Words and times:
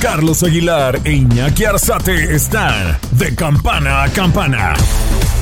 Carlos 0.00 0.42
Aguilar 0.42 0.98
e 1.04 1.12
Iñaki 1.12 1.66
Arzate 1.66 2.34
están 2.34 2.98
de 3.12 3.34
campana 3.34 4.04
a 4.04 4.08
campana. 4.08 4.72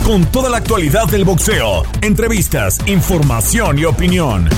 Con 0.04 0.26
toda 0.32 0.50
la 0.50 0.56
actualidad 0.56 1.06
del 1.06 1.24
boxeo, 1.24 1.84
entrevistas, 2.02 2.80
información 2.88 3.78
y 3.78 3.84
opinión. 3.84 4.48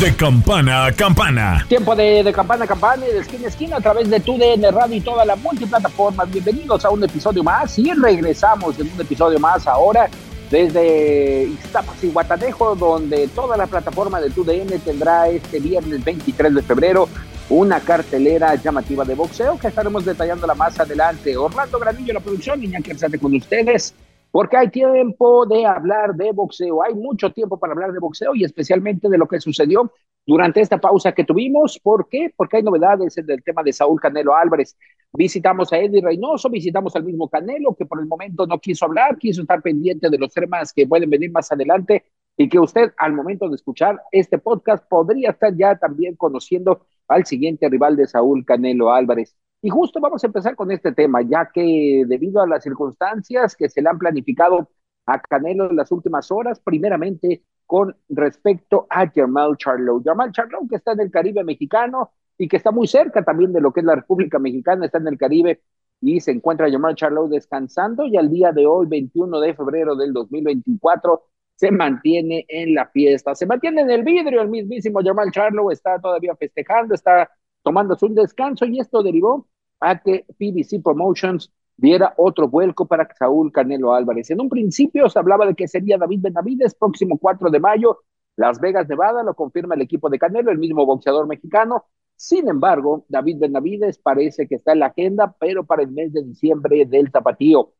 De 0.00 0.16
campana 0.16 0.86
a 0.86 0.92
campana. 0.92 1.64
Tiempo 1.68 1.94
de, 1.94 2.24
de 2.24 2.32
campana 2.32 2.64
a 2.64 2.66
campana 2.66 3.06
y 3.06 3.12
de 3.12 3.20
esquina 3.20 3.44
a 3.46 3.48
esquina 3.48 3.76
a 3.76 3.80
través 3.80 4.10
de 4.10 4.18
tu 4.18 4.36
DN 4.36 4.72
Radio 4.72 4.96
y 4.96 5.00
toda 5.00 5.24
la 5.24 5.36
multiplataforma. 5.36 6.24
Bienvenidos 6.24 6.84
a 6.84 6.90
un 6.90 7.04
episodio 7.04 7.44
más 7.44 7.78
y 7.78 7.92
regresamos 7.92 8.76
en 8.80 8.90
un 8.92 9.00
episodio 9.00 9.38
más 9.38 9.68
ahora 9.68 10.10
desde 10.50 11.44
Ixtapas 11.44 12.02
y 12.02 12.08
Guatanejo, 12.08 12.74
donde 12.74 13.28
toda 13.28 13.56
la 13.56 13.68
plataforma 13.68 14.20
de 14.20 14.30
TUDN 14.30 14.80
tendrá 14.84 15.28
este 15.28 15.60
viernes 15.60 16.02
23 16.02 16.54
de 16.56 16.62
febrero 16.62 17.08
una 17.48 17.80
cartelera 17.80 18.54
llamativa 18.54 19.04
de 19.04 19.14
boxeo 19.14 19.58
que 19.58 19.68
estaremos 19.68 20.04
detallándola 20.04 20.54
más 20.54 20.78
adelante. 20.78 21.36
Orlando 21.36 21.78
Granillo, 21.78 22.14
la 22.14 22.20
producción, 22.20 22.62
Iñaki 22.62 22.92
Arzate 22.92 23.18
con 23.18 23.34
ustedes, 23.34 23.94
porque 24.30 24.56
hay 24.56 24.70
tiempo 24.70 25.44
de 25.46 25.66
hablar 25.66 26.14
de 26.14 26.32
boxeo. 26.32 26.82
Hay 26.82 26.94
mucho 26.94 27.30
tiempo 27.30 27.58
para 27.58 27.72
hablar 27.72 27.92
de 27.92 27.98
boxeo 27.98 28.34
y 28.34 28.44
especialmente 28.44 29.08
de 29.08 29.18
lo 29.18 29.28
que 29.28 29.40
sucedió 29.40 29.92
durante 30.26 30.60
esta 30.60 30.78
pausa 30.78 31.12
que 31.12 31.24
tuvimos. 31.24 31.78
¿Por 31.78 32.08
qué? 32.08 32.32
Porque 32.34 32.58
hay 32.58 32.62
novedades 32.62 33.18
en 33.18 33.30
el 33.30 33.42
tema 33.42 33.62
de 33.62 33.72
Saúl 33.72 34.00
Canelo 34.00 34.34
Álvarez. 34.34 34.76
Visitamos 35.12 35.72
a 35.72 35.78
Eddie 35.78 36.00
Reynoso, 36.00 36.48
visitamos 36.48 36.96
al 36.96 37.04
mismo 37.04 37.28
Canelo, 37.28 37.74
que 37.74 37.84
por 37.84 38.00
el 38.00 38.06
momento 38.06 38.46
no 38.46 38.58
quiso 38.58 38.86
hablar, 38.86 39.18
quiso 39.18 39.42
estar 39.42 39.60
pendiente 39.60 40.08
de 40.08 40.18
los 40.18 40.32
temas 40.32 40.72
que 40.72 40.86
pueden 40.86 41.10
venir 41.10 41.30
más 41.30 41.52
adelante 41.52 42.04
y 42.36 42.48
que 42.48 42.58
usted 42.58 42.92
al 42.96 43.12
momento 43.12 43.48
de 43.48 43.56
escuchar 43.56 44.00
este 44.10 44.38
podcast 44.38 44.88
podría 44.88 45.30
estar 45.30 45.54
ya 45.54 45.76
también 45.76 46.16
conociendo 46.16 46.86
al 47.08 47.26
siguiente 47.26 47.68
rival 47.68 47.96
de 47.96 48.06
Saúl 48.06 48.44
Canelo 48.44 48.92
Álvarez. 48.92 49.36
Y 49.60 49.70
justo 49.70 50.00
vamos 50.00 50.24
a 50.24 50.26
empezar 50.26 50.56
con 50.56 50.70
este 50.72 50.92
tema, 50.92 51.22
ya 51.22 51.50
que 51.52 52.04
debido 52.06 52.40
a 52.42 52.46
las 52.46 52.64
circunstancias 52.64 53.54
que 53.56 53.68
se 53.68 53.80
le 53.82 53.88
han 53.90 53.98
planificado 53.98 54.70
a 55.06 55.20
Canelo 55.20 55.70
en 55.70 55.76
las 55.76 55.92
últimas 55.92 56.30
horas, 56.30 56.60
primeramente 56.60 57.42
con 57.66 57.96
respecto 58.08 58.86
a 58.90 59.08
Jamal 59.08 59.56
Charlo. 59.56 60.02
Jamal 60.04 60.32
Charlo 60.32 60.60
que 60.68 60.76
está 60.76 60.92
en 60.92 61.00
el 61.00 61.10
Caribe 61.10 61.44
mexicano 61.44 62.10
y 62.36 62.48
que 62.48 62.56
está 62.56 62.70
muy 62.70 62.86
cerca 62.86 63.24
también 63.24 63.52
de 63.52 63.60
lo 63.60 63.72
que 63.72 63.80
es 63.80 63.86
la 63.86 63.94
República 63.94 64.38
Mexicana, 64.38 64.86
está 64.86 64.98
en 64.98 65.08
el 65.08 65.18
Caribe 65.18 65.62
y 66.00 66.20
se 66.20 66.32
encuentra 66.32 66.70
Jamal 66.70 66.96
Charlo 66.96 67.28
descansando 67.28 68.04
y 68.04 68.16
al 68.16 68.28
día 68.28 68.52
de 68.52 68.66
hoy, 68.66 68.86
21 68.88 69.40
de 69.40 69.54
febrero 69.54 69.94
del 69.96 70.12
2024, 70.12 71.22
se 71.62 71.70
mantiene 71.70 72.44
en 72.48 72.74
la 72.74 72.88
fiesta, 72.88 73.36
se 73.36 73.46
mantiene 73.46 73.82
en 73.82 73.90
el 73.90 74.02
vidrio, 74.02 74.42
el 74.42 74.48
mismísimo 74.48 74.98
Jamal 75.00 75.30
Charlo 75.30 75.70
está 75.70 76.00
todavía 76.00 76.34
festejando, 76.34 76.92
está 76.92 77.30
tomándose 77.62 78.04
un 78.04 78.16
descanso 78.16 78.64
y 78.64 78.80
esto 78.80 79.00
derivó 79.00 79.46
a 79.78 80.00
que 80.00 80.24
PBC 80.26 80.82
Promotions 80.82 81.52
diera 81.76 82.14
otro 82.16 82.48
vuelco 82.48 82.88
para 82.88 83.08
Saúl 83.14 83.52
Canelo 83.52 83.94
Álvarez. 83.94 84.28
En 84.30 84.40
un 84.40 84.48
principio 84.48 85.08
se 85.08 85.20
hablaba 85.20 85.46
de 85.46 85.54
que 85.54 85.68
sería 85.68 85.98
David 85.98 86.22
Benavides, 86.22 86.74
próximo 86.74 87.16
4 87.16 87.48
de 87.48 87.60
mayo, 87.60 88.00
Las 88.34 88.58
Vegas, 88.58 88.88
Nevada, 88.88 89.22
lo 89.22 89.34
confirma 89.34 89.76
el 89.76 89.82
equipo 89.82 90.10
de 90.10 90.18
Canelo, 90.18 90.50
el 90.50 90.58
mismo 90.58 90.84
boxeador 90.84 91.28
mexicano. 91.28 91.84
Sin 92.16 92.48
embargo, 92.48 93.04
David 93.08 93.38
Benavides 93.38 93.98
parece 93.98 94.48
que 94.48 94.56
está 94.56 94.72
en 94.72 94.80
la 94.80 94.86
agenda, 94.86 95.32
pero 95.38 95.64
para 95.64 95.84
el 95.84 95.92
mes 95.92 96.12
de 96.12 96.24
diciembre 96.24 96.86
del 96.86 97.12
tapatío. 97.12 97.72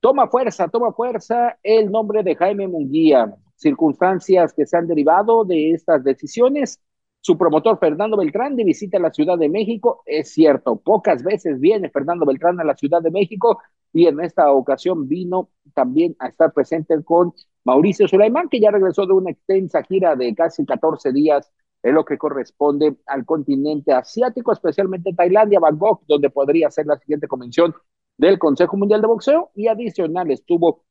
Toma 0.00 0.28
fuerza, 0.28 0.68
toma 0.68 0.92
fuerza 0.92 1.58
el 1.62 1.90
nombre 1.90 2.22
de 2.22 2.34
Jaime 2.34 2.66
Munguía. 2.66 3.34
Circunstancias 3.56 4.54
que 4.54 4.64
se 4.64 4.76
han 4.78 4.86
derivado 4.86 5.44
de 5.44 5.72
estas 5.72 6.02
decisiones. 6.02 6.80
Su 7.20 7.36
promotor 7.36 7.78
Fernando 7.78 8.16
Beltrán 8.16 8.56
de 8.56 8.64
visita 8.64 8.96
a 8.96 9.00
la 9.00 9.12
Ciudad 9.12 9.36
de 9.36 9.50
México. 9.50 10.02
Es 10.06 10.32
cierto, 10.32 10.76
pocas 10.76 11.22
veces 11.22 11.60
viene 11.60 11.90
Fernando 11.90 12.24
Beltrán 12.24 12.58
a 12.60 12.64
la 12.64 12.74
Ciudad 12.74 13.02
de 13.02 13.10
México 13.10 13.60
y 13.92 14.06
en 14.06 14.20
esta 14.20 14.50
ocasión 14.50 15.06
vino 15.06 15.50
también 15.74 16.16
a 16.18 16.28
estar 16.28 16.50
presente 16.54 17.02
con 17.04 17.34
Mauricio 17.64 18.08
Sulaimán, 18.08 18.48
que 18.48 18.60
ya 18.60 18.70
regresó 18.70 19.04
de 19.04 19.12
una 19.12 19.32
extensa 19.32 19.82
gira 19.82 20.16
de 20.16 20.34
casi 20.34 20.64
14 20.64 21.12
días 21.12 21.52
en 21.82 21.94
lo 21.94 22.06
que 22.06 22.16
corresponde 22.16 22.96
al 23.06 23.26
continente 23.26 23.92
asiático, 23.92 24.52
especialmente 24.52 25.12
Tailandia, 25.12 25.60
Bangkok, 25.60 26.04
donde 26.06 26.30
podría 26.30 26.70
ser 26.70 26.86
la 26.86 26.98
siguiente 26.98 27.28
convención 27.28 27.74
del 28.20 28.38
Consejo 28.38 28.76
Mundial 28.76 29.00
de 29.00 29.06
Boxeo 29.06 29.50
y 29.54 29.68
adicional 29.68 30.30
estuvo 30.30 30.84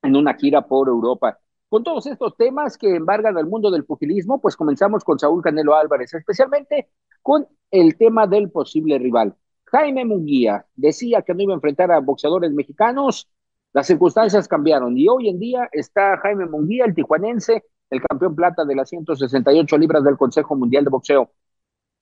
en 0.00 0.14
una 0.14 0.34
gira 0.34 0.62
por 0.62 0.88
Europa. 0.88 1.38
Con 1.68 1.82
todos 1.82 2.06
estos 2.06 2.36
temas 2.36 2.78
que 2.78 2.94
embargan 2.94 3.36
al 3.36 3.48
mundo 3.48 3.68
del 3.70 3.84
pugilismo, 3.84 4.40
pues 4.40 4.56
comenzamos 4.56 5.02
con 5.02 5.18
Saúl 5.18 5.42
Canelo 5.42 5.74
Álvarez, 5.74 6.14
especialmente 6.14 6.90
con 7.20 7.48
el 7.72 7.96
tema 7.96 8.28
del 8.28 8.50
posible 8.50 8.98
rival. 8.98 9.34
Jaime 9.64 10.04
Munguía 10.04 10.64
decía 10.76 11.22
que 11.22 11.34
no 11.34 11.42
iba 11.42 11.52
a 11.52 11.56
enfrentar 11.56 11.90
a 11.90 11.98
boxeadores 11.98 12.52
mexicanos, 12.52 13.28
las 13.72 13.88
circunstancias 13.88 14.46
cambiaron 14.46 14.96
y 14.96 15.08
hoy 15.08 15.30
en 15.30 15.40
día 15.40 15.68
está 15.72 16.16
Jaime 16.18 16.46
Munguía, 16.46 16.84
el 16.84 16.94
tijuanense, 16.94 17.64
el 17.90 18.00
campeón 18.02 18.36
plata 18.36 18.64
de 18.64 18.76
las 18.76 18.88
168 18.88 19.78
libras 19.78 20.04
del 20.04 20.16
Consejo 20.16 20.54
Mundial 20.54 20.84
de 20.84 20.90
Boxeo. 20.90 21.32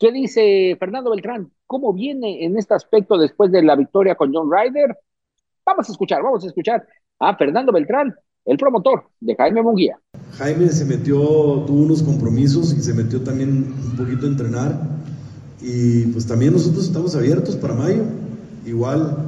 ¿Qué 0.00 0.10
dice 0.12 0.78
Fernando 0.80 1.10
Beltrán? 1.10 1.52
¿Cómo 1.66 1.92
viene 1.92 2.42
en 2.46 2.56
este 2.56 2.72
aspecto 2.72 3.18
después 3.18 3.52
de 3.52 3.62
la 3.62 3.76
victoria 3.76 4.14
con 4.14 4.32
John 4.32 4.50
Ryder? 4.50 4.96
Vamos 5.66 5.90
a 5.90 5.92
escuchar, 5.92 6.22
vamos 6.22 6.42
a 6.42 6.46
escuchar 6.46 6.88
a 7.18 7.36
Fernando 7.36 7.70
Beltrán, 7.70 8.14
el 8.46 8.56
promotor 8.56 9.10
de 9.20 9.36
Jaime 9.36 9.60
Munguía. 9.60 10.00
Jaime 10.38 10.70
se 10.70 10.86
metió, 10.86 11.18
tuvo 11.66 11.82
unos 11.82 12.02
compromisos 12.02 12.72
y 12.72 12.80
se 12.80 12.94
metió 12.94 13.20
también 13.20 13.74
un 13.74 13.94
poquito 13.94 14.24
a 14.24 14.30
entrenar. 14.30 14.80
Y 15.60 16.06
pues 16.06 16.26
también 16.26 16.54
nosotros 16.54 16.86
estamos 16.86 17.14
abiertos 17.14 17.56
para 17.56 17.74
mayo. 17.74 18.04
Igual 18.64 19.18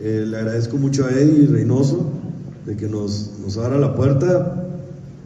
eh, 0.00 0.26
le 0.28 0.36
agradezco 0.36 0.76
mucho 0.76 1.06
a 1.06 1.10
Eddie 1.10 1.48
Reynoso 1.48 2.08
de 2.66 2.76
que 2.76 2.86
nos, 2.86 3.36
nos 3.40 3.58
abra 3.58 3.78
la 3.78 3.96
puerta. 3.96 4.64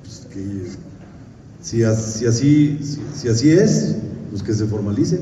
Pues 0.01 0.27
que 0.33 0.71
si, 1.61 1.81
si, 1.81 1.85
así, 2.27 2.79
si, 2.83 3.03
si 3.13 3.29
así 3.29 3.51
es, 3.51 3.99
pues 4.35 4.43
que 4.43 4.53
se 4.53 4.67
formalice 4.67 5.21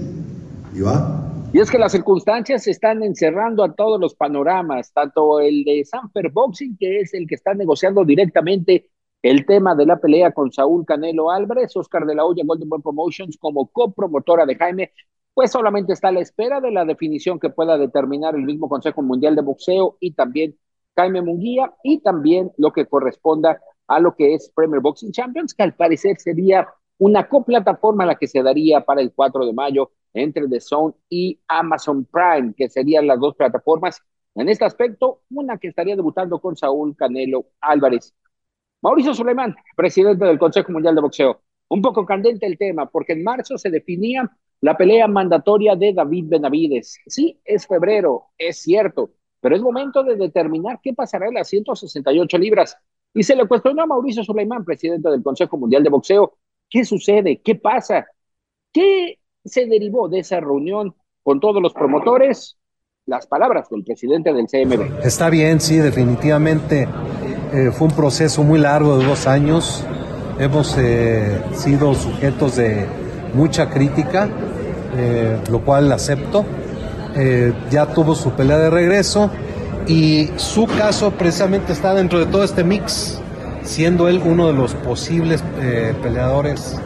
y 0.74 0.80
va. 0.80 1.30
Y 1.52 1.60
es 1.60 1.70
que 1.70 1.76
las 1.76 1.92
circunstancias 1.92 2.66
están 2.66 3.02
encerrando 3.02 3.62
a 3.62 3.74
todos 3.74 4.00
los 4.00 4.14
panoramas, 4.14 4.90
tanto 4.90 5.38
el 5.38 5.64
de 5.64 5.84
Sanfer 5.84 6.30
Boxing, 6.30 6.78
que 6.78 7.00
es 7.00 7.12
el 7.12 7.26
que 7.26 7.34
está 7.34 7.52
negociando 7.52 8.06
directamente 8.06 8.88
el 9.20 9.44
tema 9.44 9.74
de 9.74 9.84
la 9.84 9.98
pelea 9.98 10.32
con 10.32 10.50
Saúl 10.50 10.86
Canelo 10.86 11.30
Álvarez, 11.30 11.76
Oscar 11.76 12.06
de 12.06 12.14
la 12.14 12.24
Hoya, 12.24 12.42
Golden 12.46 12.70
Boy 12.70 12.80
Promotions, 12.80 13.36
como 13.36 13.66
copromotora 13.66 14.46
de 14.46 14.56
Jaime, 14.56 14.92
pues 15.34 15.50
solamente 15.50 15.92
está 15.92 16.08
a 16.08 16.12
la 16.12 16.20
espera 16.20 16.62
de 16.62 16.70
la 16.70 16.86
definición 16.86 17.38
que 17.38 17.50
pueda 17.50 17.76
determinar 17.76 18.34
el 18.34 18.44
mismo 18.44 18.66
Consejo 18.66 19.02
Mundial 19.02 19.36
de 19.36 19.42
Boxeo 19.42 19.98
y 20.00 20.12
también 20.12 20.56
Jaime 20.96 21.20
Munguía, 21.20 21.74
y 21.84 22.00
también 22.00 22.50
lo 22.56 22.72
que 22.72 22.86
corresponda 22.86 23.60
a 23.88 24.00
lo 24.00 24.14
que 24.16 24.32
es 24.32 24.50
Premier 24.54 24.80
Boxing 24.80 25.12
Champions, 25.12 25.52
que 25.52 25.64
al 25.64 25.74
parecer 25.74 26.18
sería 26.18 26.66
una 27.02 27.28
coplataforma 27.28 28.06
la 28.06 28.14
que 28.14 28.28
se 28.28 28.44
daría 28.44 28.84
para 28.84 29.00
el 29.00 29.12
4 29.12 29.44
de 29.44 29.52
mayo 29.52 29.90
entre 30.14 30.46
The 30.46 30.60
Zone 30.60 30.94
y 31.08 31.40
Amazon 31.48 32.04
Prime, 32.04 32.54
que 32.56 32.68
serían 32.68 33.08
las 33.08 33.18
dos 33.18 33.34
plataformas. 33.34 34.00
En 34.36 34.48
este 34.48 34.64
aspecto, 34.64 35.22
una 35.30 35.58
que 35.58 35.66
estaría 35.66 35.96
debutando 35.96 36.40
con 36.40 36.56
Saúl 36.56 36.94
Canelo 36.94 37.46
Álvarez. 37.60 38.14
Mauricio 38.82 39.14
Suleiman, 39.14 39.56
presidente 39.76 40.24
del 40.24 40.38
Consejo 40.38 40.70
Mundial 40.70 40.94
de 40.94 41.00
Boxeo. 41.00 41.40
Un 41.70 41.82
poco 41.82 42.06
candente 42.06 42.46
el 42.46 42.56
tema, 42.56 42.86
porque 42.86 43.14
en 43.14 43.24
marzo 43.24 43.58
se 43.58 43.70
definía 43.70 44.30
la 44.60 44.76
pelea 44.76 45.08
mandatoria 45.08 45.74
de 45.74 45.92
David 45.92 46.26
Benavides. 46.28 47.00
Sí, 47.08 47.40
es 47.44 47.66
febrero, 47.66 48.26
es 48.38 48.62
cierto, 48.62 49.10
pero 49.40 49.56
es 49.56 49.62
momento 49.62 50.04
de 50.04 50.14
determinar 50.14 50.78
qué 50.80 50.94
pasará 50.94 51.26
en 51.26 51.34
las 51.34 51.48
168 51.48 52.38
libras. 52.38 52.76
Y 53.12 53.24
se 53.24 53.34
le 53.34 53.48
cuestionó 53.48 53.82
a 53.82 53.86
Mauricio 53.86 54.22
Suleiman, 54.22 54.64
presidente 54.64 55.10
del 55.10 55.24
Consejo 55.24 55.58
Mundial 55.58 55.82
de 55.82 55.90
Boxeo, 55.90 56.38
¿qué 56.72 56.84
sucede? 56.84 57.40
¿Qué 57.44 57.54
pasa? 57.54 58.06
¿Qué 58.72 59.18
se 59.44 59.66
derivó 59.66 60.08
de 60.08 60.20
esa 60.20 60.40
reunión 60.40 60.94
con 61.22 61.38
todos 61.38 61.62
los 61.62 61.74
promotores? 61.74 62.56
Las 63.04 63.26
palabras 63.26 63.68
del 63.68 63.84
presidente 63.84 64.32
del 64.32 64.46
CMB. 64.46 65.04
Está 65.04 65.28
bien, 65.28 65.60
sí, 65.60 65.76
definitivamente. 65.76 66.88
Eh, 67.52 67.70
fue 67.72 67.88
un 67.88 67.94
proceso 67.94 68.42
muy 68.42 68.58
largo 68.58 68.98
de 68.98 69.04
dos 69.04 69.26
años. 69.26 69.84
Hemos 70.38 70.76
eh, 70.78 71.42
sido 71.52 71.94
sujetos 71.94 72.56
de 72.56 72.86
mucha 73.34 73.68
crítica 73.68 74.30
eh, 74.96 75.38
lo 75.50 75.60
cual 75.60 75.92
acepto. 75.92 76.44
Ya 77.70 77.92
tuvo 77.92 78.14
su 78.14 78.30
pelea 78.30 78.56
de 78.56 78.70
regreso 78.70 79.30
y 79.86 80.30
su 80.36 80.66
caso 80.66 81.10
precisamente 81.10 81.74
está 81.74 81.92
dentro 81.92 82.18
de 82.18 82.24
todo 82.24 82.42
este 82.42 82.64
mix, 82.64 83.21
siendo 83.64 84.08
él 84.08 84.20
uno 84.24 84.46
de 84.48 84.52
los 84.52 84.74
posibles 84.74 85.42
eh, 85.60 85.94
peleadores 86.02 86.78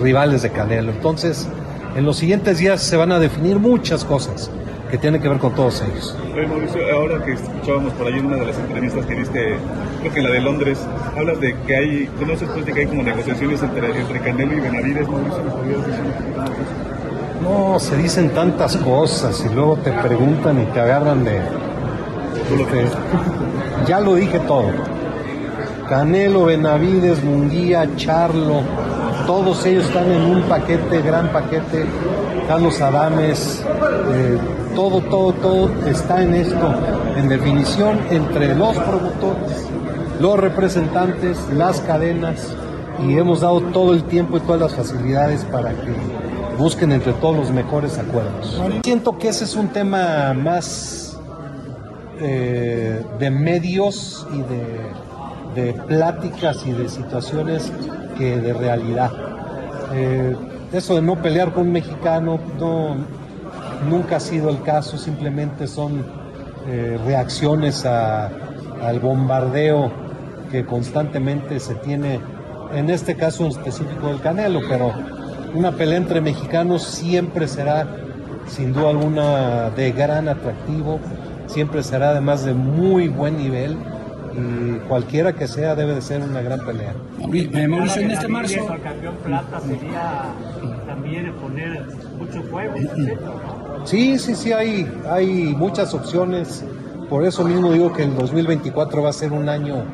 rivales 0.00 0.40
de 0.40 0.50
Canelo. 0.50 0.92
Entonces, 0.92 1.46
en 1.94 2.06
los 2.06 2.16
siguientes 2.16 2.56
días 2.56 2.82
se 2.82 2.96
van 2.96 3.12
a 3.12 3.18
definir 3.18 3.58
muchas 3.58 4.02
cosas 4.02 4.50
que 4.90 4.98
tienen 4.98 5.20
que 5.20 5.28
ver 5.28 5.38
con 5.38 5.54
todos 5.54 5.82
ellos. 5.82 6.16
Mauricio, 6.48 6.80
ahora 6.94 7.24
que 7.24 7.32
escuchábamos 7.32 7.92
por 7.94 8.06
ahí 8.06 8.18
en 8.18 8.26
una 8.26 8.36
de 8.36 8.46
las 8.46 8.58
entrevistas 8.58 9.06
que 9.06 9.14
viste, 9.14 9.56
creo 10.00 10.12
que 10.12 10.18
en 10.18 10.24
la 10.24 10.30
de 10.30 10.40
Londres, 10.40 10.78
hablas 11.16 11.40
de 11.40 11.56
que 11.66 11.76
hay, 11.76 12.06
¿conoces 12.18 12.48
pues 12.52 12.66
de 12.66 12.72
que 12.72 12.80
hay 12.80 12.86
como 12.86 13.02
negociaciones 13.02 13.62
entre, 13.62 14.00
entre 14.00 14.20
Canelo 14.20 14.56
y 14.56 14.60
Benavides, 14.60 15.08
Mauricio? 15.08 15.42
No, 17.42 17.78
se 17.78 17.96
dicen 17.96 18.30
tantas 18.30 18.76
cosas 18.76 19.44
y 19.44 19.54
luego 19.54 19.76
te 19.76 19.92
preguntan 19.92 20.60
y 20.62 20.66
te 20.66 20.80
agarran 20.80 21.24
de... 21.24 21.36
Este, 21.38 22.84
ya 23.86 24.00
lo 24.00 24.14
dije 24.14 24.38
todo. 24.40 24.70
Canelo, 25.88 26.46
Benavides, 26.46 27.22
Munguía, 27.22 27.88
Charlo, 27.96 28.62
todos 29.26 29.64
ellos 29.66 29.86
están 29.86 30.10
en 30.10 30.22
un 30.22 30.42
paquete, 30.42 31.02
gran 31.02 31.32
paquete. 31.32 31.84
Carlos 32.48 32.80
Adames, 32.80 33.64
eh, 34.12 34.38
todo, 34.74 35.00
todo, 35.00 35.32
todo 35.32 35.70
está 35.86 36.22
en 36.22 36.34
esto, 36.34 36.74
en 37.16 37.28
definición 37.28 37.98
entre 38.10 38.54
los 38.54 38.76
promotores, 38.78 39.68
los 40.20 40.38
representantes, 40.38 41.38
las 41.52 41.80
cadenas, 41.80 42.54
y 43.04 43.16
hemos 43.18 43.40
dado 43.40 43.60
todo 43.60 43.94
el 43.94 44.04
tiempo 44.04 44.36
y 44.36 44.40
todas 44.40 44.60
las 44.60 44.74
facilidades 44.74 45.44
para 45.44 45.70
que 45.70 45.92
busquen 46.56 46.92
entre 46.92 47.12
todos 47.14 47.36
los 47.36 47.50
mejores 47.50 47.98
acuerdos. 47.98 48.62
Siento 48.84 49.18
que 49.18 49.28
ese 49.28 49.44
es 49.44 49.56
un 49.56 49.68
tema 49.68 50.32
más 50.34 51.18
eh, 52.20 53.04
de 53.18 53.30
medios 53.30 54.26
y 54.32 54.38
de, 54.38 55.05
pláticas 55.86 56.64
y 56.66 56.72
de 56.72 56.88
situaciones 56.88 57.72
que 58.18 58.36
de 58.36 58.52
realidad. 58.52 59.10
Eh, 59.92 60.34
eso 60.72 60.96
de 60.96 61.02
no 61.02 61.16
pelear 61.22 61.52
con 61.52 61.66
un 61.66 61.72
mexicano 61.72 62.38
no, 62.58 62.96
nunca 63.88 64.16
ha 64.16 64.20
sido 64.20 64.50
el 64.50 64.62
caso, 64.62 64.98
simplemente 64.98 65.66
son 65.66 66.04
eh, 66.66 66.98
reacciones 67.06 67.86
al 67.86 69.00
bombardeo 69.00 69.92
que 70.50 70.64
constantemente 70.64 71.60
se 71.60 71.74
tiene, 71.76 72.20
en 72.72 72.90
este 72.90 73.16
caso 73.16 73.44
en 73.44 73.50
específico 73.50 74.08
del 74.08 74.20
Canelo, 74.20 74.60
pero 74.68 74.92
una 75.54 75.72
pelea 75.72 75.98
entre 75.98 76.20
mexicanos 76.20 76.82
siempre 76.82 77.48
será, 77.48 77.86
sin 78.48 78.72
duda 78.72 78.90
alguna, 78.90 79.70
de 79.70 79.92
gran 79.92 80.28
atractivo, 80.28 81.00
siempre 81.46 81.82
será 81.82 82.10
además 82.10 82.44
de 82.44 82.54
muy 82.54 83.08
buen 83.08 83.36
nivel 83.36 83.76
y 84.36 84.78
cualquiera 84.88 85.32
que 85.32 85.46
sea 85.46 85.74
debe 85.74 85.94
de 85.94 86.02
ser 86.02 86.22
una 86.22 86.42
gran 86.42 86.64
pelea. 86.64 86.94
Mauricio, 87.18 88.02
en 88.02 88.10
este 88.10 88.28
marzo... 88.28 88.72
El 88.72 88.82
campeón 88.82 89.14
plata 89.24 89.60
sería 89.60 90.24
también 90.86 91.32
poner 91.34 91.84
mucho 92.18 92.42
fuego, 92.44 92.74
Sí, 93.84 94.18
sí, 94.18 94.34
sí, 94.34 94.52
hay, 94.52 94.90
hay 95.08 95.54
muchas 95.54 95.94
opciones. 95.94 96.64
Por 97.08 97.24
eso 97.24 97.44
mismo 97.44 97.72
digo 97.72 97.92
que 97.92 98.02
el 98.02 98.14
2024 98.16 99.02
va 99.02 99.10
a 99.10 99.12
ser 99.12 99.32
un 99.32 99.48
año 99.48 99.84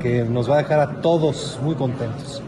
que 0.00 0.24
nos 0.24 0.50
va 0.50 0.54
a 0.54 0.58
dejar 0.58 0.80
a 0.80 1.00
todos 1.00 1.58
muy 1.62 1.74
contentos. 1.74 2.42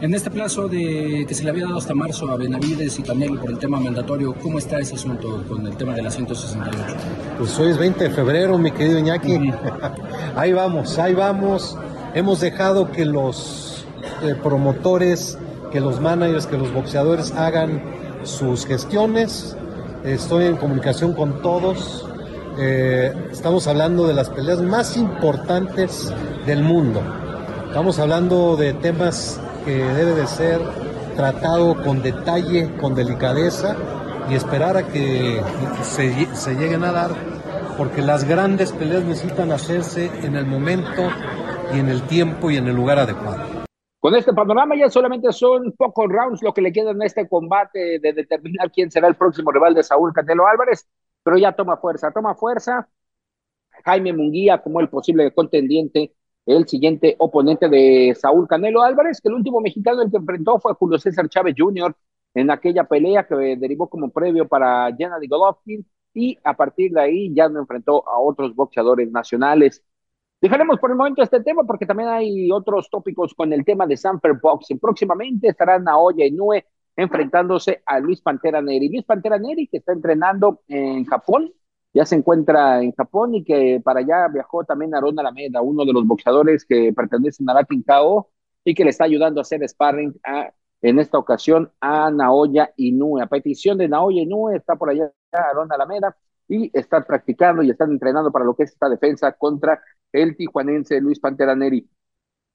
En 0.00 0.14
este 0.14 0.30
plazo 0.30 0.66
de 0.66 1.26
que 1.28 1.34
se 1.34 1.44
le 1.44 1.50
había 1.50 1.64
dado 1.64 1.76
hasta 1.76 1.94
marzo 1.94 2.30
a 2.30 2.36
Benavides 2.36 2.98
y 2.98 3.02
Canelo 3.02 3.38
por 3.38 3.50
el 3.50 3.58
tema 3.58 3.78
mandatorio, 3.78 4.34
¿cómo 4.42 4.58
está 4.58 4.78
ese 4.78 4.94
asunto 4.94 5.44
con 5.46 5.66
el 5.66 5.76
tema 5.76 5.92
de 5.92 6.00
la 6.00 6.10
168? 6.10 6.96
Pues 7.36 7.58
hoy 7.58 7.68
es 7.68 7.76
20 7.76 8.04
de 8.04 8.10
febrero, 8.10 8.56
mi 8.56 8.70
querido 8.70 8.98
Iñaki. 8.98 9.52
ahí 10.36 10.54
vamos, 10.54 10.98
ahí 10.98 11.12
vamos. 11.12 11.76
Hemos 12.14 12.40
dejado 12.40 12.90
que 12.90 13.04
los 13.04 13.84
eh, 14.22 14.34
promotores, 14.42 15.36
que 15.70 15.80
los 15.80 16.00
managers, 16.00 16.46
que 16.46 16.56
los 16.56 16.72
boxeadores 16.72 17.32
hagan 17.32 17.82
sus 18.22 18.64
gestiones. 18.64 19.54
Estoy 20.02 20.46
en 20.46 20.56
comunicación 20.56 21.12
con 21.12 21.42
todos. 21.42 22.08
Eh, 22.58 23.12
estamos 23.30 23.66
hablando 23.66 24.06
de 24.06 24.14
las 24.14 24.30
peleas 24.30 24.62
más 24.62 24.96
importantes 24.96 26.10
del 26.46 26.62
mundo. 26.62 27.02
Estamos 27.68 27.98
hablando 27.98 28.56
de 28.56 28.72
temas 28.72 29.38
que 29.64 29.72
debe 29.72 30.14
de 30.14 30.26
ser 30.26 30.60
tratado 31.16 31.82
con 31.82 32.02
detalle, 32.02 32.70
con 32.80 32.94
delicadeza 32.94 33.76
y 34.28 34.34
esperar 34.34 34.76
a 34.76 34.86
que 34.86 35.40
se, 35.82 36.26
se 36.34 36.54
lleguen 36.54 36.84
a 36.84 36.92
dar, 36.92 37.10
porque 37.76 38.02
las 38.02 38.24
grandes 38.24 38.72
peleas 38.72 39.04
necesitan 39.04 39.52
hacerse 39.52 40.10
en 40.24 40.36
el 40.36 40.46
momento 40.46 41.02
y 41.74 41.78
en 41.78 41.88
el 41.88 42.02
tiempo 42.02 42.50
y 42.50 42.56
en 42.56 42.68
el 42.68 42.76
lugar 42.76 42.98
adecuado. 42.98 43.60
Con 43.98 44.14
este 44.14 44.32
panorama 44.32 44.74
ya 44.76 44.88
solamente 44.88 45.30
son 45.32 45.72
pocos 45.72 46.06
rounds 46.08 46.42
lo 46.42 46.54
que 46.54 46.62
le 46.62 46.72
quedan 46.72 47.02
a 47.02 47.06
este 47.06 47.28
combate 47.28 47.98
de 47.98 48.12
determinar 48.12 48.70
quién 48.72 48.90
será 48.90 49.08
el 49.08 49.14
próximo 49.14 49.52
rival 49.52 49.74
de 49.74 49.82
Saúl 49.82 50.12
Canelo 50.14 50.46
Álvarez, 50.46 50.88
pero 51.22 51.36
ya 51.36 51.52
toma 51.52 51.76
fuerza, 51.76 52.10
toma 52.10 52.34
fuerza 52.34 52.88
Jaime 53.84 54.12
Munguía 54.12 54.62
como 54.62 54.80
el 54.80 54.88
posible 54.88 55.32
contendiente 55.32 56.14
el 56.56 56.66
siguiente 56.66 57.16
oponente 57.18 57.68
de 57.68 58.14
Saúl 58.18 58.48
Canelo 58.48 58.82
Álvarez, 58.82 59.20
que 59.20 59.28
el 59.28 59.34
último 59.34 59.60
mexicano 59.60 60.02
el 60.02 60.10
que 60.10 60.16
enfrentó 60.16 60.58
fue 60.58 60.74
Julio 60.74 60.98
César 60.98 61.28
Chávez 61.28 61.54
Jr. 61.56 61.94
en 62.34 62.50
aquella 62.50 62.84
pelea 62.84 63.26
que 63.26 63.34
derivó 63.56 63.88
como 63.88 64.10
previo 64.10 64.48
para 64.48 64.94
Gennady 64.96 65.28
Golovkin 65.28 65.86
y 66.14 66.38
a 66.42 66.54
partir 66.54 66.92
de 66.92 67.00
ahí 67.00 67.34
ya 67.34 67.48
no 67.48 67.60
enfrentó 67.60 68.06
a 68.08 68.18
otros 68.18 68.54
boxeadores 68.54 69.10
nacionales. 69.10 69.82
Dejaremos 70.40 70.78
por 70.80 70.90
el 70.90 70.96
momento 70.96 71.22
este 71.22 71.40
tema 71.40 71.64
porque 71.64 71.86
también 71.86 72.08
hay 72.08 72.50
otros 72.50 72.88
tópicos 72.90 73.34
con 73.34 73.52
el 73.52 73.64
tema 73.64 73.86
de 73.86 73.96
Sanford 73.96 74.40
Boxing. 74.40 74.78
Próximamente 74.78 75.48
estará 75.48 75.78
Naoya 75.78 76.26
Inoue 76.26 76.64
enfrentándose 76.96 77.82
a 77.86 78.00
Luis 78.00 78.20
Pantera 78.20 78.60
Neri. 78.60 78.88
Luis 78.88 79.04
Pantera 79.04 79.38
Neri 79.38 79.66
que 79.66 79.78
está 79.78 79.92
entrenando 79.92 80.60
en 80.68 81.04
Japón 81.04 81.52
ya 81.92 82.04
se 82.06 82.16
encuentra 82.16 82.82
en 82.82 82.92
Japón 82.92 83.34
y 83.34 83.44
que 83.44 83.80
para 83.82 84.00
allá 84.00 84.28
viajó 84.28 84.64
también 84.64 84.94
Aaron 84.94 85.18
Alameda, 85.18 85.60
uno 85.62 85.84
de 85.84 85.92
los 85.92 86.06
boxeadores 86.06 86.64
que 86.64 86.92
pertenecen 86.92 87.48
a 87.50 87.54
Latin 87.54 87.82
KO 87.82 88.30
y 88.64 88.74
que 88.74 88.84
le 88.84 88.90
está 88.90 89.04
ayudando 89.04 89.40
a 89.40 89.42
hacer 89.42 89.66
sparring 89.68 90.14
en 90.82 90.98
esta 90.98 91.18
ocasión 91.18 91.72
a 91.80 92.10
Naoya 92.10 92.72
Inoue. 92.76 93.22
A 93.22 93.26
petición 93.26 93.78
de 93.78 93.88
Naoya 93.88 94.22
Inoue 94.22 94.56
está 94.56 94.76
por 94.76 94.90
allá 94.90 95.12
Aaron 95.32 95.72
Alameda 95.72 96.16
y 96.48 96.70
está 96.76 97.04
practicando 97.04 97.62
y 97.62 97.70
están 97.70 97.90
entrenando 97.90 98.30
para 98.30 98.44
lo 98.44 98.54
que 98.54 98.64
es 98.64 98.72
esta 98.72 98.88
defensa 98.88 99.32
contra 99.32 99.80
el 100.12 100.36
tijuanense 100.36 101.00
Luis 101.00 101.20
Pantera 101.20 101.54
Neri. 101.54 101.88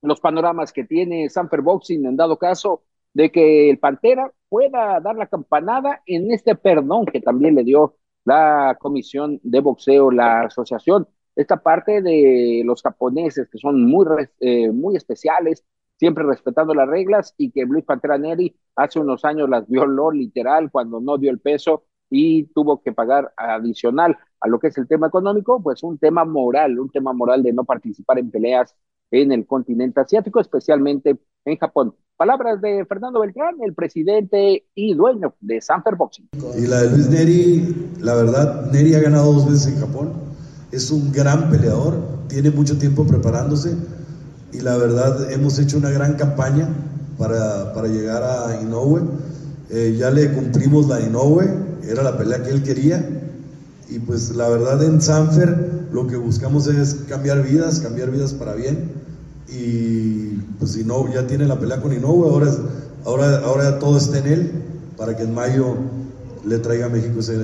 Los 0.02 0.20
panoramas 0.20 0.72
que 0.72 0.84
tiene 0.84 1.30
Sanfer 1.30 1.62
Boxing 1.62 2.06
en 2.06 2.16
dado 2.16 2.38
caso 2.38 2.84
de 3.14 3.32
que 3.32 3.70
el 3.70 3.80
Pantera 3.80 4.32
pueda 4.50 5.00
dar 5.00 5.16
la 5.16 5.28
campanada 5.28 6.02
en 6.06 6.32
este 6.32 6.56
perdón 6.56 7.06
que 7.06 7.22
también 7.22 7.56
le 7.56 7.64
dio 7.64 7.96
la 8.26 8.78
comisión 8.80 9.40
de 9.44 9.62
boxeo, 9.62 10.12
la 10.12 10.42
asociación, 10.44 11.08
esta 11.36 11.58
parte 11.58 12.02
de 12.02 12.64
los 12.66 12.82
japoneses 12.82 13.50
que 13.50 13.58
son 13.58 13.84
muy, 13.86 14.06
eh, 14.40 14.72
muy 14.72 14.96
especiales, 14.96 15.64
siempre 15.98 16.24
respetando 16.26 16.74
las 16.74 16.88
reglas 16.88 17.34
y 17.38 17.52
que 17.52 17.64
Luis 17.66 17.86
Pantera 17.86 18.18
Neri 18.18 18.56
hace 18.76 19.00
unos 19.00 19.24
años 19.26 19.50
las 19.50 19.68
violó 19.68 20.12
literal 20.12 20.70
cuando 20.72 21.00
no 21.00 21.18
dio 21.18 21.32
el 21.32 21.40
peso 21.40 21.86
y 22.10 22.46
tuvo 22.48 22.82
que 22.82 22.92
pagar 22.92 23.34
adicional 23.38 24.18
a 24.40 24.48
lo 24.48 24.60
que 24.60 24.68
es 24.68 24.78
el 24.78 24.88
tema 24.88 25.08
económico, 25.08 25.62
pues 25.62 25.84
un 25.84 25.98
tema 25.98 26.26
moral, 26.26 26.80
un 26.80 26.90
tema 26.90 27.14
moral 27.14 27.44
de 27.44 27.54
no 27.54 27.64
participar 27.66 28.20
en 28.20 28.32
peleas 28.32 28.76
en 29.12 29.32
el 29.32 29.46
continente 29.46 30.00
asiático, 30.02 30.40
especialmente 30.40 31.18
en 31.46 31.58
Japón. 31.58 31.94
Palabras 32.18 32.62
de 32.62 32.86
Fernando 32.86 33.20
Beltrán, 33.20 33.56
el 33.62 33.74
presidente 33.74 34.66
y 34.74 34.94
dueño 34.94 35.36
de 35.42 35.62
Sanfer 35.62 35.96
Boxing. 35.96 36.30
Y 36.58 36.66
la 36.66 36.82
de 36.82 36.90
Luis 36.92 37.10
Neri, 37.10 37.92
la 38.00 38.16
verdad, 38.16 38.72
Neri 38.72 38.96
ha 38.96 39.00
ganado 39.00 39.34
dos 39.34 39.46
veces 39.46 39.68
en 39.68 39.80
Japón. 39.80 40.14
Es 40.72 40.92
un 40.92 41.12
gran 41.12 41.50
peleador, 41.50 41.96
tiene 42.28 42.52
mucho 42.52 42.78
tiempo 42.78 43.06
preparándose 43.06 43.76
y 44.52 44.62
la 44.62 44.78
verdad 44.78 45.32
hemos 45.32 45.60
hecho 45.60 45.78
una 45.78 45.90
gran 45.90 46.14
campaña 46.16 46.70
para, 47.18 47.74
para 47.74 47.88
llegar 47.90 48.24
a 48.24 48.62
Inoue. 48.62 49.02
Eh, 49.70 49.96
ya 49.98 50.10
le 50.12 50.32
cumplimos 50.32 50.88
la 50.88 51.02
Inoue, 51.02 51.44
era 51.84 52.02
la 52.02 52.18
pelea 52.18 52.42
que 52.44 52.50
él 52.50 52.64
quería 52.64 53.06
y 53.90 54.00
pues 54.00 54.36
la 54.36 54.50
verdad 54.50 54.82
en 54.84 55.02
Sanfer 55.02 55.88
lo 55.92 56.08
que 56.08 56.16
buscamos 56.16 56.68
es 56.68 56.96
cambiar 57.08 57.44
vidas, 57.44 57.80
cambiar 57.80 58.10
vidas 58.10 58.34
para 58.34 58.54
bien 58.54 58.95
y 59.48 60.38
pues 60.60 60.76
Inoue 60.78 61.14
ya 61.14 61.28
tiene 61.28 61.46
la 61.46 61.60
pelea 61.60 61.82
con 61.82 61.94
Inoue, 61.94 62.30
ahora, 62.30 62.52
ahora, 63.06 63.40
ahora 63.40 63.80
todo 63.80 63.98
está 63.98 64.20
en 64.20 64.28
él 64.28 64.52
para 64.98 65.16
que 65.16 65.24
en 65.24 65.34
mayo 65.34 65.76
le 66.46 66.60
traiga 66.60 66.88
a 66.88 66.90
México 66.90 67.20
ese, 67.20 67.36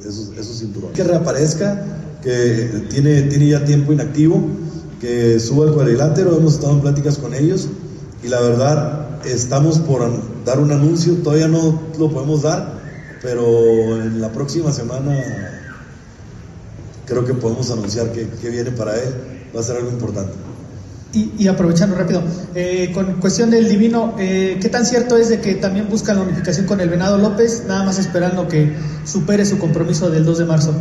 esos, 0.00 0.32
esos, 0.36 0.58
cinturones. 0.58 0.96
Que 0.96 1.04
reaparezca, 1.04 1.84
que 2.22 2.86
tiene, 2.90 3.22
tiene 3.22 3.48
ya 3.48 3.64
tiempo 3.64 3.92
inactivo, 3.92 4.40
que 5.00 5.38
suba 5.40 5.66
al 5.66 5.74
cuadrilátero, 5.74 6.36
hemos 6.36 6.54
estado 6.54 6.74
en 6.74 6.80
pláticas 6.80 7.18
con 7.18 7.34
ellos 7.34 7.68
y 8.22 8.28
la 8.28 8.40
verdad 8.40 9.08
estamos 9.24 9.78
por 9.78 10.02
dar 10.44 10.58
un 10.58 10.72
anuncio, 10.72 11.14
todavía 11.16 11.48
no 11.48 11.80
lo 11.98 12.10
podemos 12.10 12.42
dar, 12.42 12.78
pero 13.22 14.00
en 14.02 14.20
la 14.20 14.32
próxima 14.32 14.72
semana 14.72 15.12
creo 17.06 17.24
que 17.24 17.34
podemos 17.34 17.70
anunciar 17.70 18.12
que, 18.12 18.28
que 18.28 18.50
viene 18.50 18.70
para 18.72 18.94
él. 18.96 19.14
Va 19.56 19.60
a 19.60 19.62
ser 19.62 19.76
algo 19.76 19.90
importante. 19.90 20.47
Y, 21.10 21.48
aprovechando 21.48 21.96
rápido, 21.96 22.22
eh, 22.54 22.90
con 22.92 23.14
cuestión 23.14 23.50
del 23.50 23.66
divino, 23.66 24.14
eh, 24.18 24.58
¿qué 24.60 24.68
tan 24.68 24.84
cierto 24.84 25.16
es 25.16 25.30
de 25.30 25.40
que 25.40 25.54
también 25.54 25.88
buscan 25.88 26.16
la 26.16 26.22
unificación 26.22 26.66
con 26.66 26.80
el 26.80 26.90
Venado 26.90 27.16
López, 27.16 27.64
nada 27.66 27.82
más 27.82 27.98
esperando 27.98 28.46
que 28.46 28.76
supere 29.06 29.46
su 29.46 29.58
compromiso 29.58 30.10
del 30.10 30.26
2 30.26 30.38
de 30.38 30.44
marzo? 30.44 30.74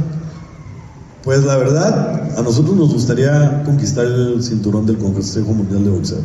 Pues 1.24 1.46
la 1.46 1.56
verdad, 1.56 2.38
a 2.38 2.42
nosotros 2.42 2.76
nos 2.76 2.94
gustaría 2.94 3.64
conquistar 3.64 4.06
el 4.06 4.44
cinturón 4.44 4.86
del 4.86 4.98
Consejo 4.98 5.54
Mundial 5.54 5.86
de 5.86 5.90
Boxeo. 5.92 6.20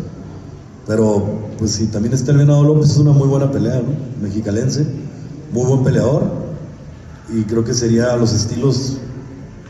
Pero, 0.87 1.39
pues 1.59 1.71
si 1.71 1.87
también 1.87 2.13
está 2.13 2.33
el 2.33 2.39
Venado 2.39 2.65
López, 2.65 2.91
es 2.91 2.97
una 2.97 3.13
muy 3.13 3.29
buena 3.29 3.53
pelea, 3.53 3.77
¿no? 3.77 3.95
Mexicalense, 4.21 4.85
muy 5.53 5.65
buen 5.65 5.85
peleador. 5.85 6.25
Y 7.33 7.43
creo 7.45 7.65
que 7.65 7.73
sería 7.73 8.17
los 8.17 8.33
estilos 8.33 8.99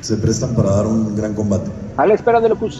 se 0.02 0.16
prestan 0.16 0.54
para 0.54 0.70
dar 0.70 0.86
un 0.86 1.14
gran 1.14 1.34
combate. 1.34 1.70
A 1.96 2.06
la 2.06 2.14
espera 2.14 2.40
de 2.40 2.48
lo 2.48 2.58
que 2.58 2.70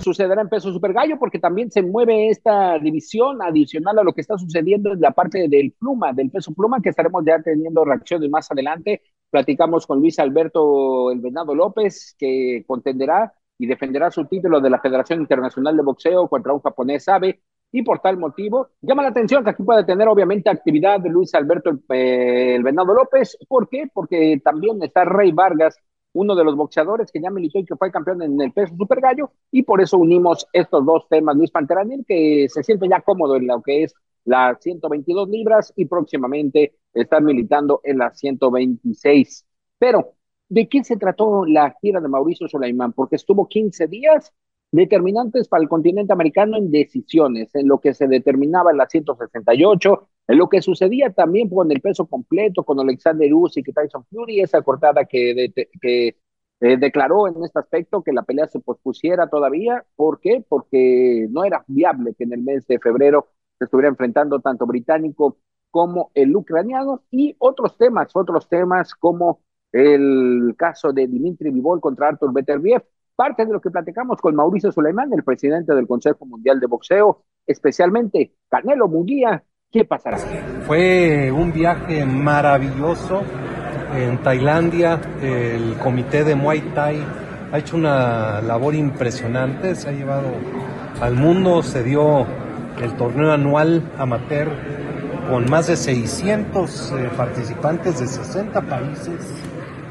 sucederá 0.00 0.42
en 0.42 0.48
peso 0.48 0.72
super 0.72 0.92
gallo, 0.92 1.18
porque 1.18 1.38
también 1.38 1.70
se 1.70 1.82
mueve 1.82 2.28
esta 2.28 2.78
división 2.78 3.40
adicional 3.40 3.98
a 3.98 4.02
lo 4.02 4.12
que 4.12 4.20
está 4.20 4.36
sucediendo 4.36 4.92
en 4.92 5.00
la 5.00 5.12
parte 5.12 5.48
del 5.48 5.72
pluma, 5.78 6.12
del 6.12 6.30
peso 6.30 6.52
pluma, 6.52 6.80
que 6.82 6.88
estaremos 6.88 7.22
ya 7.24 7.40
teniendo 7.40 7.84
reacciones 7.84 8.28
más 8.30 8.50
adelante. 8.50 9.02
Platicamos 9.30 9.86
con 9.86 10.00
Luis 10.00 10.18
Alberto 10.18 11.10
El 11.10 11.20
Venado 11.20 11.54
López, 11.54 12.16
que 12.18 12.64
contenderá 12.66 13.32
y 13.58 13.66
defenderá 13.66 14.10
su 14.10 14.24
título 14.24 14.60
de 14.60 14.70
la 14.70 14.80
Federación 14.80 15.20
Internacional 15.20 15.76
de 15.76 15.82
Boxeo 15.82 16.28
contra 16.28 16.52
un 16.52 16.60
japonés 16.60 17.04
sabe. 17.04 17.42
Y 17.70 17.82
por 17.82 18.00
tal 18.00 18.18
motivo, 18.18 18.68
llama 18.82 19.02
la 19.02 19.08
atención 19.08 19.44
que 19.44 19.50
aquí 19.50 19.62
puede 19.62 19.84
tener 19.84 20.06
obviamente 20.08 20.50
actividad 20.50 21.00
de 21.00 21.08
Luis 21.08 21.34
Alberto 21.34 21.70
eh, 21.88 22.56
el 22.56 22.62
Venado 22.62 22.92
López. 22.92 23.38
¿Por 23.48 23.68
qué? 23.68 23.88
Porque 23.92 24.42
también 24.44 24.82
está 24.82 25.04
Rey 25.04 25.32
Vargas 25.32 25.78
uno 26.14 26.34
de 26.34 26.44
los 26.44 26.56
boxeadores 26.56 27.10
que 27.10 27.20
ya 27.20 27.30
militó 27.30 27.58
y 27.58 27.64
que 27.64 27.76
fue 27.76 27.90
campeón 27.90 28.22
en 28.22 28.40
el 28.40 28.52
peso 28.52 28.74
super 28.76 29.00
gallo, 29.00 29.30
y 29.50 29.62
por 29.62 29.80
eso 29.80 29.98
unimos 29.98 30.46
estos 30.52 30.84
dos 30.84 31.06
temas. 31.08 31.36
Luis 31.36 31.50
Panteranil, 31.50 32.04
que 32.06 32.46
se 32.48 32.62
siente 32.62 32.88
ya 32.88 33.00
cómodo 33.00 33.36
en 33.36 33.46
lo 33.46 33.62
que 33.62 33.84
es 33.84 33.94
las 34.24 34.60
122 34.62 35.28
libras 35.28 35.72
y 35.76 35.86
próximamente 35.86 36.76
está 36.94 37.20
militando 37.20 37.80
en 37.84 37.98
las 37.98 38.18
126. 38.18 39.46
Pero, 39.78 40.14
¿de 40.48 40.68
qué 40.68 40.84
se 40.84 40.96
trató 40.96 41.44
la 41.44 41.74
gira 41.80 42.00
de 42.00 42.08
Mauricio 42.08 42.46
Sulaimán? 42.46 42.92
Porque 42.92 43.16
estuvo 43.16 43.48
15 43.48 43.88
días 43.88 44.32
determinantes 44.70 45.48
para 45.48 45.62
el 45.62 45.68
continente 45.68 46.12
americano 46.12 46.56
en 46.56 46.70
decisiones, 46.70 47.54
en 47.54 47.68
lo 47.68 47.78
que 47.78 47.94
se 47.94 48.06
determinaba 48.06 48.70
en 48.70 48.78
la 48.78 48.88
168, 48.88 50.08
en 50.08 50.11
lo 50.28 50.48
que 50.48 50.62
sucedía 50.62 51.10
también 51.12 51.48
con 51.48 51.70
el 51.70 51.80
peso 51.80 52.06
completo, 52.06 52.64
con 52.64 52.80
Alexander 52.80 53.32
Usyk 53.32 53.68
y 53.68 53.72
Tyson 53.72 54.04
Fury, 54.10 54.40
esa 54.40 54.62
cortada 54.62 55.04
que, 55.04 55.52
eh, 55.82 56.76
declaró 56.78 57.26
en 57.26 57.42
este 57.44 57.58
aspecto 57.58 58.02
que 58.02 58.12
la 58.12 58.22
pelea 58.22 58.46
se 58.46 58.60
pospusiera 58.60 59.28
todavía. 59.28 59.84
¿Por 59.96 60.20
qué? 60.20 60.44
Porque 60.48 61.26
no 61.30 61.44
era 61.44 61.64
viable 61.66 62.14
que 62.14 62.24
en 62.24 62.32
el 62.34 62.42
mes 62.42 62.66
de 62.68 62.78
febrero 62.78 63.28
se 63.58 63.64
estuviera 63.64 63.88
enfrentando 63.88 64.40
tanto 64.40 64.66
británico 64.66 65.38
como 65.70 66.10
el 66.14 66.36
ucraniano 66.36 67.02
y 67.10 67.34
otros 67.38 67.76
temas, 67.76 68.14
otros 68.14 68.48
temas 68.48 68.94
como 68.94 69.40
el 69.72 70.54
caso 70.56 70.92
de 70.92 71.06
Dimitri 71.08 71.50
Vivol 71.50 71.80
contra 71.80 72.08
Arthur 72.08 72.32
Beterbiev, 72.32 72.84
parte 73.16 73.46
de 73.46 73.52
lo 73.52 73.60
que 73.60 73.70
platicamos 73.70 74.20
con 74.20 74.34
Mauricio 74.34 74.70
Suleiman, 74.70 75.12
el 75.12 75.24
presidente 75.24 75.74
del 75.74 75.86
Consejo 75.86 76.26
Mundial 76.26 76.60
de 76.60 76.66
Boxeo, 76.66 77.24
especialmente 77.46 78.34
Canelo 78.48 78.88
Munguía. 78.88 79.44
¿Qué 79.72 79.86
pasará? 79.86 80.18
Fue 80.66 81.32
un 81.32 81.50
viaje 81.50 82.04
maravilloso 82.04 83.22
en 83.96 84.18
Tailandia. 84.18 85.00
El 85.22 85.78
comité 85.78 86.24
de 86.24 86.34
Muay 86.34 86.60
Thai 86.74 87.02
ha 87.50 87.58
hecho 87.58 87.78
una 87.78 88.42
labor 88.42 88.74
impresionante. 88.74 89.74
Se 89.74 89.88
ha 89.88 89.92
llevado 89.92 90.28
al 91.00 91.14
mundo, 91.14 91.62
se 91.62 91.82
dio 91.82 92.26
el 92.82 92.92
torneo 92.98 93.32
anual 93.32 93.82
amateur 93.96 94.50
con 95.30 95.48
más 95.48 95.68
de 95.68 95.76
600 95.76 96.92
eh, 96.92 97.10
participantes 97.16 97.98
de 98.00 98.06
60 98.08 98.60
países 98.62 99.32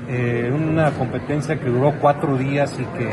eh, 0.10 0.52
una 0.54 0.92
competencia 0.92 1.58
que 1.60 1.68
duró 1.68 1.94
cuatro 2.02 2.38
días 2.38 2.78
y 2.78 2.84
que 2.98 3.10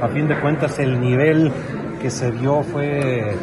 a 0.00 0.08
fin 0.08 0.28
de 0.28 0.38
cuentas 0.38 0.78
el 0.78 1.00
nivel 1.00 1.50
que 2.02 2.10
se 2.10 2.30
vio 2.30 2.62
fue 2.62 3.34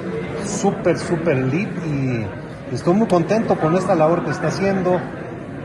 súper, 0.46 0.98
súper 1.00 1.38
elite 1.38 1.88
y 1.88 2.26
estoy 2.76 2.94
muy 2.94 3.08
contento 3.08 3.56
con 3.56 3.76
esta 3.76 3.96
labor 3.96 4.26
que 4.26 4.32
está 4.32 4.48
haciendo. 4.48 5.00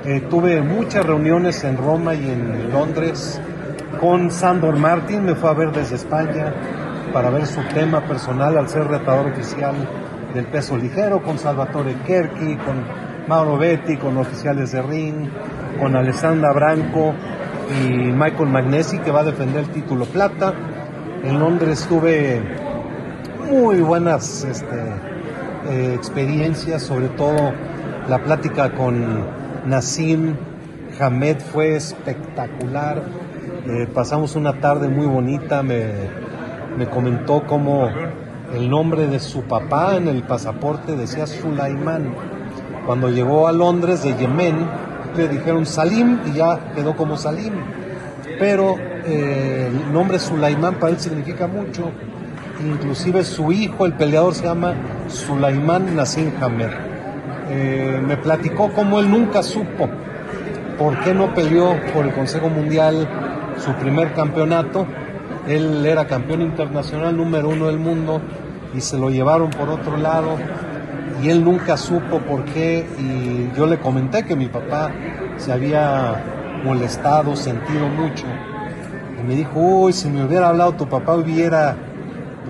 Eh, 0.05 0.27
tuve 0.31 0.63
muchas 0.63 1.05
reuniones 1.05 1.63
en 1.65 1.77
Roma 1.77 2.15
y 2.15 2.31
en 2.31 2.73
Londres 2.73 3.41
con 4.01 4.31
Sandor 4.31 4.77
Martin, 4.77 5.25
me 5.25 5.35
fue 5.35 5.51
a 5.51 5.53
ver 5.53 5.73
desde 5.73 5.97
España 5.97 6.55
para 7.13 7.29
ver 7.31 7.47
su 7.47 7.61
tema 7.75 8.01
personal 8.03 8.57
al 8.57 8.69
ser 8.69 8.87
retador 8.87 9.33
oficial 9.33 9.75
del 10.33 10.47
peso 10.47 10.77
ligero, 10.77 11.21
con 11.21 11.39
Salvatore 11.39 11.97
Kerki, 12.07 12.57
con 12.59 12.77
Mauro 13.27 13.59
Betti, 13.59 13.97
con 13.97 14.17
oficiales 14.17 14.71
de 14.73 14.81
ring, 14.81 15.29
con 15.81 15.97
Alessandra 15.97 16.53
Branco 16.53 17.13
y 17.83 17.89
Michael 17.89 18.49
Magnesi 18.49 18.99
que 18.99 19.11
va 19.11 19.21
a 19.21 19.25
defender 19.25 19.65
el 19.65 19.71
título 19.71 20.05
plata. 20.07 20.55
En 21.25 21.39
Londres 21.41 21.85
tuve 21.89 22.41
muy 23.51 23.81
buenas 23.81 24.45
este, 24.45 25.10
eh, 25.69 25.93
experiencias, 25.95 26.83
sobre 26.83 27.09
todo 27.09 27.53
la 28.09 28.19
plática 28.19 28.73
con 28.73 29.25
Nassim 29.67 30.35
Hamed 30.99 31.39
fue 31.39 31.77
espectacular. 31.77 33.03
Eh, 33.67 33.87
pasamos 33.93 34.37
una 34.37 34.61
tarde 34.61 34.89
muy 34.89 35.07
bonita, 35.07 35.63
me, 35.63 35.93
me 36.77 36.87
comentó 36.87 37.45
cómo 37.47 37.89
el 38.55 38.69
nombre 38.69 39.07
de 39.07 39.21
su 39.21 39.43
papá 39.43 39.97
en 39.97 40.09
el 40.09 40.23
pasaporte 40.23 40.97
decía 40.97 41.27
Sulaiman. 41.27 42.15
Cuando 42.87 43.09
llegó 43.09 43.47
a 43.47 43.53
Londres 43.53 44.03
de 44.03 44.17
Yemen, 44.17 44.67
le 45.17 45.29
dijeron 45.29 45.67
Salim 45.67 46.19
y 46.27 46.33
ya 46.33 46.73
quedó 46.75 46.97
como 46.97 47.17
Salim. 47.17 47.53
Pero 48.39 48.77
eh, 49.05 49.71
el 49.71 49.93
nombre 49.93 50.19
Sulaimán 50.19 50.75
para 50.77 50.93
él 50.93 50.99
significa 50.99 51.47
mucho. 51.47 51.91
Inclusive 52.65 53.25
su 53.25 53.53
hijo, 53.53 53.87
el 53.87 53.95
peleador, 53.95 54.35
se 54.35 54.45
llama 54.45 54.75
Sulaimán 55.09 55.97
Nassim 55.97 56.31
Hamer. 56.41 56.71
Eh, 57.49 58.01
me 58.07 58.17
platicó 58.17 58.71
cómo 58.73 59.01
él 59.01 59.11
nunca 59.11 59.43
supo 59.43 59.89
por 60.79 60.99
qué 61.01 61.13
no 61.13 61.35
peleó 61.35 61.75
por 61.93 62.07
el 62.07 62.13
Consejo 62.15 62.49
Mundial 62.49 63.09
su 63.59 63.73
primer 63.75 64.13
campeonato. 64.13 64.87
Él 65.49 65.85
era 65.85 66.07
campeón 66.07 66.43
internacional 66.43 67.17
número 67.17 67.49
uno 67.49 67.67
del 67.67 67.79
mundo 67.79 68.21
y 68.75 68.81
se 68.81 68.99
lo 68.99 69.11
llevaron 69.11 69.51
por 69.51 69.69
otro 69.69 69.97
lado 69.97 70.37
y 71.23 71.29
él 71.29 71.45
nunca 71.45 71.77
supo 71.77 72.19
por 72.21 72.45
qué 72.45 72.87
y 72.99 73.57
yo 73.57 73.67
le 73.67 73.79
comenté 73.79 74.25
que 74.25 74.37
mi 74.37 74.47
papá 74.47 74.91
se 75.37 75.53
había 75.53 76.23
molestado, 76.65 77.37
sentido 77.37 77.89
mucho 77.89 78.27
y 79.19 79.27
me 79.27 79.35
dijo, 79.35 79.59
uy, 79.59 79.93
si 79.93 80.09
me 80.09 80.25
hubiera 80.25 80.49
hablado 80.49 80.73
tu 80.73 80.89
papá 80.89 81.15
hubiera 81.15 81.77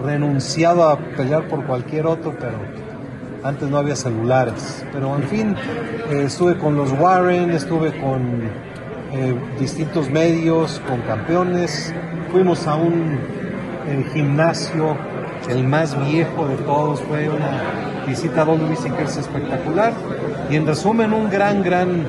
renunciado 0.02 0.88
a 0.88 0.98
pelear 0.98 1.48
por 1.48 1.64
cualquier 1.64 2.06
otro, 2.06 2.34
pero 2.38 2.58
antes 3.42 3.68
no 3.68 3.78
había 3.78 3.96
celulares. 3.96 4.84
Pero 4.92 5.16
en 5.16 5.22
fin, 5.24 5.56
eh, 6.10 6.24
estuve 6.26 6.58
con 6.58 6.76
los 6.76 6.92
Warren, 6.92 7.50
estuve 7.50 7.98
con 8.00 8.42
eh, 9.12 9.34
distintos 9.58 10.10
medios, 10.10 10.80
con 10.86 11.00
campeones, 11.02 11.92
fuimos 12.30 12.66
a 12.66 12.76
un 12.76 13.18
eh, 13.86 14.04
gimnasio, 14.12 14.96
el 15.48 15.64
más 15.64 15.98
viejo 16.06 16.46
de 16.46 16.56
todos, 16.56 17.00
fue 17.00 17.28
una 17.28 18.04
visita 18.06 18.42
a 18.42 18.44
Don 18.44 18.66
Luis 18.66 18.80
es 18.84 19.16
espectacular 19.16 19.92
y 20.50 20.56
en 20.56 20.66
resumen 20.66 21.12
un 21.12 21.30
gran, 21.30 21.62
gran 21.62 22.06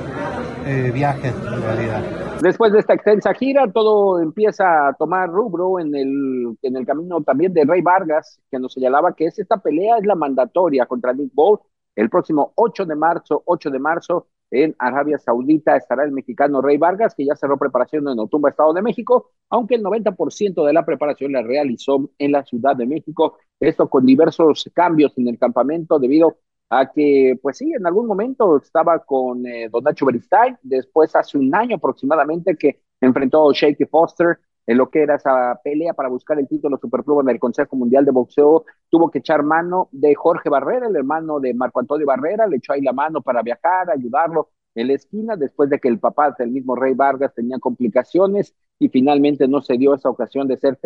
eh, 0.66 0.92
viaje 0.94 1.30
en 1.30 1.62
realidad. 1.62 2.21
Después 2.42 2.72
de 2.74 2.80
esta 2.80 2.96
extensa 2.96 3.34
gira, 3.34 3.72
todo 3.72 4.20
empieza 4.20 4.88
a 4.88 4.94
tomar 4.94 5.30
rubro 5.30 5.80
en 5.80 5.96
el, 5.96 6.58
en 6.64 6.76
el 6.76 6.86
camino 6.86 7.22
también 7.22 7.54
de 7.54 7.66
Rey 7.66 7.82
Vargas, 7.82 8.40
que 8.50 8.58
nos 8.58 8.74
señalaba 8.74 9.14
que 9.14 9.26
es 9.26 9.38
esta 9.38 9.58
pelea 9.58 9.98
es 9.98 10.06
la 10.06 10.16
mandatoria 10.16 10.88
contra 10.88 11.14
Nick 11.14 11.32
Ball 11.34 11.60
el 11.96 12.10
próximo 12.10 12.54
8 12.56 12.86
de 12.86 12.96
marzo, 12.96 13.44
8 13.46 13.70
de 13.70 13.80
marzo, 13.80 14.28
en 14.50 14.76
Arabia 14.80 15.18
Saudita 15.18 15.78
estará 15.78 16.04
el 16.04 16.12
mexicano 16.12 16.62
Rey 16.62 16.78
Vargas, 16.78 17.16
que 17.16 17.26
ya 17.26 17.36
cerró 17.36 17.58
preparación 17.58 18.08
en 18.10 18.20
Otumba, 18.20 18.50
Estado 18.50 18.74
de 18.74 18.82
México, 18.82 19.32
aunque 19.50 19.76
el 19.76 19.84
90% 19.84 20.66
de 20.66 20.74
la 20.74 20.86
preparación 20.86 21.32
la 21.32 21.42
realizó 21.42 22.10
en 22.18 22.32
la 22.34 22.44
Ciudad 22.44 22.76
de 22.76 22.86
México. 22.86 23.38
Esto 23.60 23.90
con 23.90 24.06
diversos 24.06 24.70
cambios 24.74 25.18
en 25.18 25.30
el 25.30 25.40
campamento 25.40 26.00
debido 26.00 26.38
a 26.72 26.90
que, 26.90 27.38
pues 27.42 27.58
sí, 27.58 27.74
en 27.74 27.86
algún 27.86 28.08
momento 28.08 28.58
estaba 28.58 29.00
con 29.00 29.46
eh, 29.46 29.68
Don 29.70 29.84
Nacho 29.84 30.06
Beristain, 30.06 30.58
después 30.64 31.14
hace 31.16 31.38
un 31.38 31.54
año 31.54 31.76
aproximadamente 31.76 32.56
que 32.56 32.82
enfrentó 33.02 33.50
a 33.50 33.54
Shakey 33.54 33.86
Foster, 33.88 34.40
en 34.68 34.78
lo 34.78 34.90
que 34.90 35.02
era 35.02 35.16
esa 35.16 35.60
pelea 35.64 35.94
para 35.94 36.08
buscar 36.08 36.40
el 36.40 36.48
título 36.48 36.78
superpluma 36.78 37.24
del 37.24 37.40
Consejo 37.40 37.76
Mundial 37.76 38.06
de 38.06 38.12
Boxeo, 38.12 38.64
tuvo 38.90 39.12
que 39.12 39.20
echar 39.20 39.44
mano 39.44 39.90
de 39.92 40.16
Jorge 40.16 40.50
Barrera, 40.50 40.88
el 40.88 40.96
hermano 40.96 41.40
de 41.42 41.54
Marco 41.54 41.80
Antonio 41.82 42.06
Barrera, 42.08 42.48
le 42.48 42.58
echó 42.58 42.74
ahí 42.74 42.82
la 42.82 42.94
mano 42.94 43.22
para 43.22 43.42
viajar, 43.42 43.90
ayudarlo 43.90 44.50
en 44.76 44.88
la 44.88 44.94
esquina 44.94 45.36
después 45.36 45.70
de 45.70 45.80
que 45.80 45.90
el 45.90 46.00
papá 46.00 46.34
del 46.40 46.52
mismo 46.52 46.76
Rey 46.76 46.94
Vargas 46.94 47.34
tenía 47.36 47.60
complicaciones 47.60 48.56
y 48.80 48.88
finalmente 48.90 49.48
no 49.48 49.62
se 49.62 49.78
dio 49.78 49.94
esa 49.94 50.10
ocasión 50.10 50.48
de 50.48 50.58
ser 50.58 50.80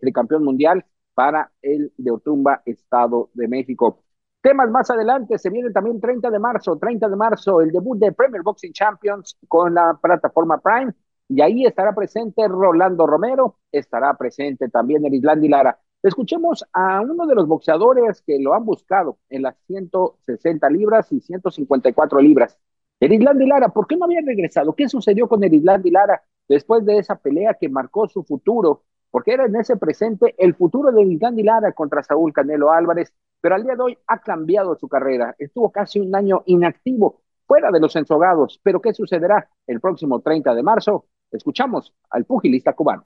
tricampeón 0.00 0.44
mundial 0.44 0.86
para 1.14 1.52
el 1.60 1.92
de 1.98 2.10
Otumba, 2.12 2.62
Estado 2.64 3.28
de 3.34 3.48
México. 3.48 4.02
Temas 4.40 4.70
más 4.70 4.88
adelante, 4.90 5.36
se 5.38 5.50
viene 5.50 5.70
también 5.70 6.00
30 6.00 6.30
de 6.30 6.38
marzo, 6.38 6.76
30 6.76 7.08
de 7.08 7.16
marzo, 7.16 7.60
el 7.60 7.72
debut 7.72 7.98
de 7.98 8.12
Premier 8.12 8.42
Boxing 8.42 8.72
Champions 8.72 9.36
con 9.48 9.74
la 9.74 9.98
plataforma 10.00 10.58
Prime, 10.58 10.92
y 11.28 11.42
ahí 11.42 11.66
estará 11.66 11.92
presente 11.94 12.46
Rolando 12.46 13.06
Romero, 13.06 13.56
estará 13.72 14.14
presente 14.14 14.68
también 14.68 15.04
el 15.04 15.14
Islandi 15.14 15.48
Lara. 15.48 15.78
Escuchemos 16.02 16.64
a 16.72 17.00
uno 17.00 17.26
de 17.26 17.34
los 17.34 17.48
boxeadores 17.48 18.22
que 18.22 18.38
lo 18.38 18.54
han 18.54 18.64
buscado 18.64 19.18
en 19.28 19.42
las 19.42 19.56
160 19.66 20.70
libras 20.70 21.12
y 21.12 21.20
154 21.20 22.20
libras. 22.20 22.56
Islandi 23.00 23.46
Lara, 23.46 23.68
¿por 23.70 23.86
qué 23.88 23.96
no 23.96 24.04
había 24.04 24.20
regresado? 24.24 24.74
¿Qué 24.74 24.88
sucedió 24.88 25.28
con 25.28 25.42
Islandi 25.42 25.90
Lara 25.90 26.22
después 26.48 26.84
de 26.84 26.98
esa 26.98 27.16
pelea 27.16 27.54
que 27.54 27.68
marcó 27.68 28.08
su 28.08 28.22
futuro? 28.22 28.84
Porque 29.18 29.32
era 29.32 29.46
en 29.46 29.56
ese 29.56 29.76
presente 29.76 30.36
el 30.38 30.54
futuro 30.54 30.92
de 30.92 31.02
Islandi 31.02 31.42
Lara 31.42 31.72
contra 31.72 32.04
Saúl 32.04 32.32
Canelo 32.32 32.70
Álvarez 32.70 33.12
pero 33.40 33.56
al 33.56 33.64
día 33.64 33.74
de 33.74 33.82
hoy 33.82 33.98
ha 34.06 34.18
cambiado 34.20 34.76
su 34.78 34.86
carrera. 34.86 35.34
Estuvo 35.40 35.72
casi 35.72 35.98
un 35.98 36.14
año 36.14 36.44
inactivo, 36.46 37.22
fuera 37.44 37.72
de 37.72 37.80
los 37.80 37.96
ensogados. 37.96 38.60
Pero 38.62 38.80
¿qué 38.80 38.94
sucederá 38.94 39.48
el 39.66 39.80
próximo 39.80 40.20
30 40.20 40.54
de 40.54 40.62
marzo? 40.62 41.06
Escuchamos 41.32 41.92
al 42.10 42.26
pugilista 42.26 42.74
cubano. 42.74 43.02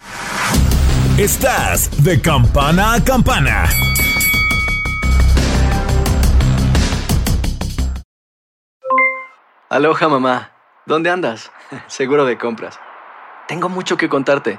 Estás 1.19 2.05
de 2.05 2.21
campana 2.21 2.93
a 2.97 3.03
campana. 3.03 3.65
Aloha 9.71 10.09
mamá, 10.11 10.51
¿dónde 10.85 11.09
andas? 11.09 11.51
Seguro 11.87 12.27
de 12.27 12.37
compras. 12.37 12.79
Tengo 13.49 13.71
mucho 13.71 13.97
que 13.97 14.11
contarte. 14.11 14.59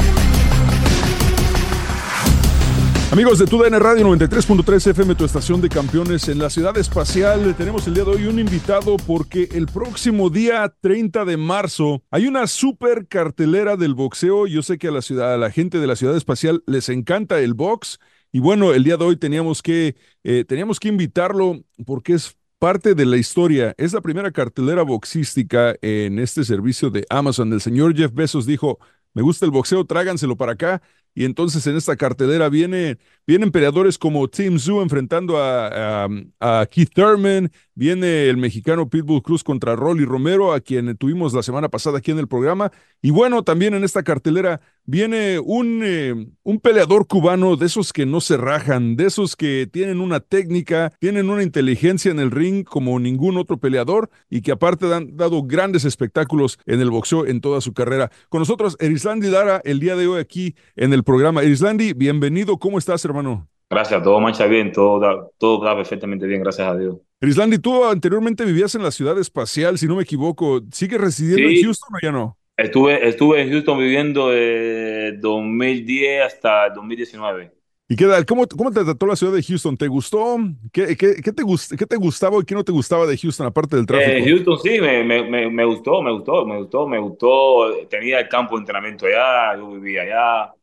Amigos 3.11 3.39
de 3.39 3.45
TUDN 3.45 3.77
Radio 3.77 4.07
93.3 4.07 4.91
FM, 4.91 5.15
tu 5.15 5.25
estación 5.25 5.59
de 5.59 5.67
campeones 5.67 6.29
en 6.29 6.39
la 6.39 6.49
ciudad 6.49 6.77
espacial, 6.77 7.53
tenemos 7.57 7.85
el 7.85 7.93
día 7.93 8.05
de 8.05 8.11
hoy 8.11 8.25
un 8.27 8.39
invitado 8.39 8.95
porque 8.95 9.49
el 9.51 9.65
próximo 9.65 10.29
día 10.29 10.73
30 10.79 11.25
de 11.25 11.35
marzo 11.35 12.03
hay 12.09 12.27
una 12.27 12.47
super 12.47 13.09
cartelera 13.09 13.75
del 13.75 13.95
boxeo. 13.95 14.47
Yo 14.47 14.61
sé 14.61 14.77
que 14.77 14.87
a 14.87 14.91
la 14.91 15.01
ciudad, 15.01 15.33
a 15.33 15.37
la 15.37 15.51
gente 15.51 15.79
de 15.79 15.87
la 15.87 15.97
ciudad 15.97 16.15
espacial 16.15 16.63
les 16.67 16.87
encanta 16.87 17.41
el 17.41 17.53
box 17.53 17.99
y 18.31 18.39
bueno, 18.39 18.73
el 18.73 18.85
día 18.85 18.95
de 18.95 19.03
hoy 19.03 19.17
teníamos 19.17 19.61
que, 19.61 19.97
eh, 20.23 20.45
teníamos 20.47 20.79
que 20.79 20.87
invitarlo 20.87 21.65
porque 21.85 22.13
es 22.13 22.37
parte 22.59 22.95
de 22.95 23.05
la 23.05 23.17
historia. 23.17 23.75
Es 23.77 23.91
la 23.91 23.99
primera 23.99 24.31
cartelera 24.31 24.83
boxística 24.83 25.75
en 25.81 26.17
este 26.17 26.45
servicio 26.45 26.89
de 26.89 27.05
Amazon. 27.09 27.51
El 27.51 27.59
señor 27.59 27.93
Jeff 27.93 28.13
Bezos 28.13 28.45
dijo, 28.45 28.79
me 29.13 29.21
gusta 29.21 29.45
el 29.45 29.51
boxeo, 29.51 29.83
tráganselo 29.83 30.37
para 30.37 30.53
acá. 30.53 30.81
Y 31.13 31.25
entonces 31.25 31.65
en 31.67 31.75
esta 31.75 31.95
cartelera 31.95 32.47
viene, 32.49 32.97
vienen 33.27 33.51
peleadores 33.51 33.97
como 33.97 34.27
Tim 34.29 34.57
Zoo 34.57 34.81
enfrentando 34.81 35.37
a, 35.37 36.07
a, 36.39 36.65
Keith 36.67 36.91
Thurman, 36.93 37.51
viene 37.75 38.29
el 38.29 38.37
mexicano 38.37 38.89
Pitbull 38.89 39.21
Cruz 39.21 39.43
contra 39.43 39.75
Rolly 39.75 40.05
Romero, 40.05 40.53
a 40.53 40.59
quien 40.59 40.95
tuvimos 40.97 41.33
la 41.33 41.43
semana 41.43 41.69
pasada 41.69 41.99
aquí 41.99 42.11
en 42.11 42.19
el 42.19 42.27
programa. 42.27 42.71
Y 43.01 43.11
bueno, 43.11 43.43
también 43.43 43.73
en 43.73 43.83
esta 43.83 44.03
cartelera 44.03 44.61
viene 44.85 45.39
un, 45.39 45.81
eh, 45.83 46.27
un 46.43 46.59
peleador 46.59 47.07
cubano 47.07 47.55
de 47.55 47.65
esos 47.65 47.93
que 47.93 48.05
no 48.05 48.21
se 48.21 48.37
rajan, 48.37 48.95
de 48.95 49.05
esos 49.05 49.35
que 49.35 49.67
tienen 49.71 50.01
una 50.01 50.19
técnica, 50.19 50.91
tienen 50.99 51.29
una 51.29 51.43
inteligencia 51.43 52.11
en 52.11 52.19
el 52.19 52.31
ring 52.31 52.63
como 52.63 52.99
ningún 52.99 53.37
otro 53.37 53.57
peleador 53.57 54.09
y 54.29 54.41
que 54.41 54.51
aparte 54.51 54.93
han 54.93 55.15
dado 55.15 55.43
grandes 55.43 55.85
espectáculos 55.85 56.59
en 56.65 56.81
el 56.81 56.89
boxeo 56.89 57.25
en 57.25 57.41
toda 57.41 57.61
su 57.61 57.73
carrera. 57.73 58.11
Con 58.29 58.39
nosotros, 58.39 58.77
Erislandi 58.79 59.29
Dara, 59.29 59.61
el 59.63 59.79
día 59.79 59.95
de 59.95 60.07
hoy 60.07 60.19
aquí 60.19 60.55
en 60.75 60.93
el 60.93 61.03
programa. 61.03 61.43
Islandi, 61.43 61.93
bienvenido. 61.93 62.57
¿Cómo 62.57 62.77
estás, 62.77 63.03
hermano? 63.05 63.47
Gracias, 63.69 64.03
todo 64.03 64.19
marcha 64.19 64.47
bien, 64.47 64.71
todo, 64.71 65.31
todo 65.37 65.61
va 65.61 65.75
perfectamente 65.75 66.27
bien, 66.27 66.41
gracias 66.41 66.67
a 66.67 66.75
Dios. 66.75 66.97
Islandi, 67.29 67.59
tú 67.59 67.85
anteriormente 67.85 68.45
vivías 68.45 68.73
en 68.75 68.83
la 68.83 68.91
ciudad 68.91 69.17
espacial, 69.19 69.77
si 69.77 69.87
no 69.87 69.95
me 69.95 70.03
equivoco. 70.03 70.61
¿Sigues 70.71 70.99
residiendo 70.99 71.49
en 71.49 71.63
Houston 71.63 71.89
o 71.95 71.99
ya 72.01 72.11
no? 72.11 72.37
Estuve, 72.57 73.07
estuve 73.07 73.41
en 73.41 73.51
Houston 73.51 73.79
viviendo 73.79 74.29
de 74.29 75.17
2010 75.19 76.25
hasta 76.25 76.69
2019. 76.69 77.51
¿Y 77.87 77.95
qué 77.95 78.05
tal? 78.05 78.25
¿Cómo, 78.25 78.47
¿Cómo, 78.47 78.71
te 78.71 78.83
trató 78.83 79.05
la 79.05 79.15
ciudad 79.15 79.33
de 79.33 79.43
Houston? 79.43 79.75
¿Te 79.77 79.87
gustó? 79.87 80.37
¿Qué, 80.71 80.95
qué, 80.95 81.15
qué 81.23 81.31
te, 81.33 81.43
gust, 81.43 81.73
qué 81.77 81.85
te 81.85 81.97
gustaba 81.97 82.37
y 82.39 82.45
qué 82.45 82.55
no 82.55 82.63
te 82.63 82.71
gustaba 82.71 83.05
de 83.05 83.17
Houston, 83.17 83.47
aparte 83.47 83.75
del 83.75 83.85
tráfico? 83.85 84.11
Eh, 84.11 84.23
Houston 84.23 84.59
sí, 84.59 84.79
me, 84.79 85.03
me, 85.03 85.49
me, 85.49 85.65
gustó, 85.65 86.01
me 86.01 86.11
gustó, 86.11 86.45
me 86.45 86.57
gustó, 86.57 86.87
me 86.87 86.99
gustó. 86.99 87.87
Tenía 87.89 88.19
el 88.19 88.29
campo 88.29 88.55
de 88.55 88.61
entrenamiento 88.61 89.05
allá, 89.05 89.57
yo 89.57 89.69
vivía 89.71 90.03
allá 90.03 90.53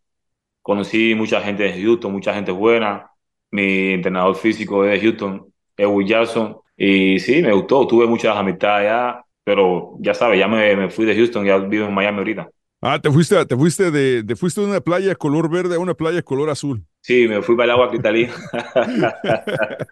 conocí 0.68 1.14
mucha 1.14 1.40
gente 1.40 1.62
de 1.62 1.82
Houston, 1.82 2.12
mucha 2.12 2.34
gente 2.34 2.52
buena. 2.52 3.10
Mi 3.50 3.94
entrenador 3.94 4.36
físico 4.36 4.84
es 4.84 5.00
de 5.00 5.00
Houston, 5.00 5.47
Jackson. 6.04 6.56
Y 6.76 7.18
sí, 7.18 7.42
me 7.42 7.52
gustó, 7.52 7.86
tuve 7.86 8.06
muchas 8.06 8.36
amistades 8.36 8.88
allá, 8.88 9.24
pero 9.44 9.96
ya 9.98 10.14
sabes, 10.14 10.38
ya 10.38 10.46
me, 10.46 10.76
me, 10.76 10.90
fui 10.90 11.04
de 11.04 11.16
Houston, 11.16 11.44
ya 11.44 11.58
vivo 11.58 11.86
en 11.86 11.94
Miami 11.94 12.18
ahorita. 12.18 12.48
Ah, 12.80 13.00
te 13.00 13.10
fuiste, 13.10 13.44
te 13.44 13.56
fuiste 13.56 13.90
de, 13.90 14.22
te 14.22 14.36
fuiste 14.36 14.60
de 14.60 14.68
una 14.68 14.80
playa 14.80 15.16
color 15.16 15.50
verde 15.50 15.74
a 15.74 15.80
una 15.80 15.94
playa 15.94 16.22
color 16.22 16.48
azul. 16.50 16.84
Sí, 17.00 17.26
me 17.26 17.42
fui 17.42 17.56
para 17.56 17.64
el 17.64 17.70
agua 17.70 17.90
cristalina. 17.90 18.32